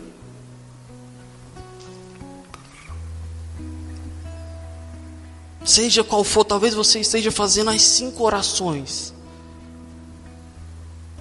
Seja 5.64 6.04
qual 6.04 6.22
for, 6.22 6.44
talvez 6.44 6.74
você 6.74 7.00
esteja 7.00 7.32
fazendo 7.32 7.70
as 7.70 7.82
cinco 7.82 8.22
orações. 8.22 9.12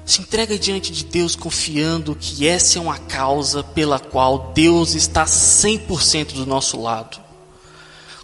Se 0.07 0.21
entrega 0.21 0.57
diante 0.57 0.89
de 0.89 1.03
Deus 1.03 1.35
confiando 1.35 2.15
que 2.15 2.47
essa 2.47 2.77
é 2.77 2.81
uma 2.81 2.97
causa 2.97 3.61
pela 3.61 3.99
qual 3.99 4.53
Deus 4.55 4.95
está 4.95 5.25
100% 5.25 6.31
do 6.31 6.45
nosso 6.45 6.81
lado. 6.81 7.19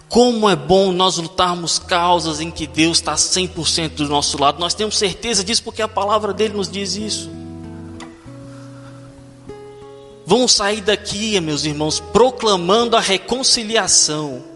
Como 0.07 0.49
é 0.49 0.55
bom 0.55 0.93
nós 0.93 1.17
lutarmos 1.17 1.79
causas 1.79 2.39
em 2.39 2.49
que 2.49 2.65
Deus 2.65 2.99
está 2.99 3.15
100% 3.15 3.95
do 3.95 4.07
nosso 4.07 4.39
lado. 4.39 4.61
Nós 4.61 4.73
temos 4.73 4.97
certeza 4.97 5.43
disso 5.43 5.61
porque 5.61 5.81
a 5.81 5.87
palavra 5.87 6.31
dele 6.33 6.53
nos 6.53 6.71
diz 6.71 6.95
isso. 6.95 7.29
Vamos 10.25 10.53
sair 10.53 10.79
daqui, 10.79 11.37
meus 11.41 11.65
irmãos, 11.65 11.99
proclamando 11.99 12.95
a 12.95 13.01
reconciliação. 13.01 14.52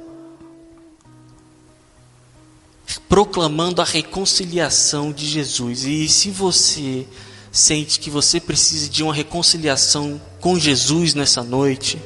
Proclamando 3.10 3.82
a 3.82 3.86
reconciliação 3.86 5.12
de 5.12 5.26
Jesus. 5.26 5.84
E 5.84 6.08
se 6.10 6.30
você 6.30 7.08
sente 7.52 8.00
que 8.00 8.10
você 8.10 8.40
precisa 8.40 8.90
de 8.90 9.04
uma 9.04 9.14
reconciliação 9.14 10.22
com 10.40 10.60
Jesus 10.60 11.14
nessa 11.14 11.44
noite, 11.44 12.00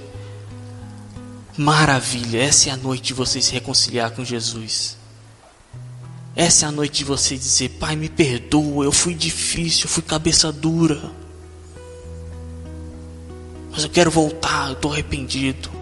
maravilha, 1.58 2.42
essa 2.42 2.70
é 2.70 2.72
a 2.72 2.78
noite 2.78 3.04
de 3.04 3.14
você 3.14 3.42
se 3.42 3.52
reconciliar 3.52 4.12
com 4.12 4.24
Jesus. 4.24 4.98
Essa 6.36 6.66
é 6.66 6.70
a 6.70 6.72
noite 6.72 7.00
de 7.00 7.04
você 7.04 7.36
dizer: 7.36 7.70
Pai, 7.80 7.96
me 7.96 8.08
perdoa, 8.08 8.86
eu 8.86 8.92
fui 8.92 9.14
difícil, 9.14 9.86
eu 9.86 9.90
fui 9.90 10.04
cabeça 10.04 10.52
dura. 10.52 11.12
Mas 13.72 13.84
eu 13.84 13.90
quero 13.90 14.12
voltar, 14.12 14.68
eu 14.68 14.74
estou 14.74 14.92
arrependido. 14.92 15.81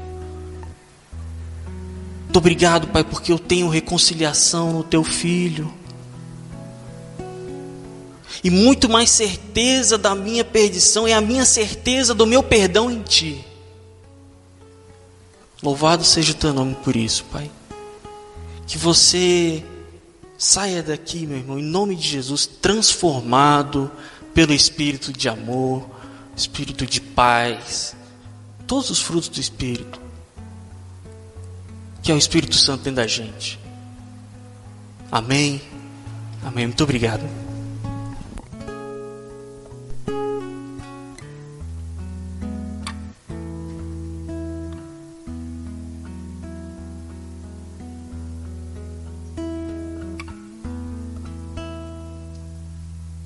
Muito 2.29 2.37
obrigado, 2.37 2.89
Pai, 2.89 3.03
porque 3.03 3.31
eu 3.31 3.39
tenho 3.39 3.67
reconciliação 3.67 4.71
no 4.71 4.83
Teu 4.83 5.03
Filho 5.03 5.73
e 8.43 8.51
muito 8.51 8.87
mais 8.87 9.09
certeza 9.09 9.97
da 9.97 10.13
minha 10.13 10.45
perdição 10.45 11.07
é 11.07 11.13
a 11.13 11.21
minha 11.21 11.43
certeza 11.43 12.13
do 12.13 12.27
meu 12.27 12.43
perdão 12.43 12.91
em 12.91 13.01
Ti. 13.01 13.43
Louvado 15.63 16.03
seja 16.03 16.33
o 16.33 16.35
Teu 16.35 16.53
nome 16.53 16.75
por 16.75 16.95
isso, 16.95 17.25
Pai. 17.31 17.49
Que 18.67 18.77
você 18.77 19.63
saia 20.37 20.83
daqui, 20.83 21.25
meu 21.25 21.37
irmão, 21.37 21.57
em 21.57 21.63
nome 21.63 21.95
de 21.95 22.07
Jesus, 22.07 22.45
transformado 22.45 23.89
pelo 24.35 24.53
Espírito 24.53 25.11
de 25.11 25.27
amor, 25.27 25.89
Espírito 26.37 26.85
de 26.85 27.01
paz, 27.01 27.95
todos 28.67 28.91
os 28.91 29.01
frutos 29.01 29.29
do 29.29 29.41
Espírito, 29.41 29.99
que 32.09 32.11
é 32.11 32.15
o 32.15 32.17
Espírito 32.17 32.55
Santo 32.55 32.85
dentro 32.85 32.95
da 32.95 33.05
gente. 33.05 33.59
Amém. 35.11 35.61
Amém. 36.43 36.65
Muito 36.65 36.83
obrigado. 36.83 37.21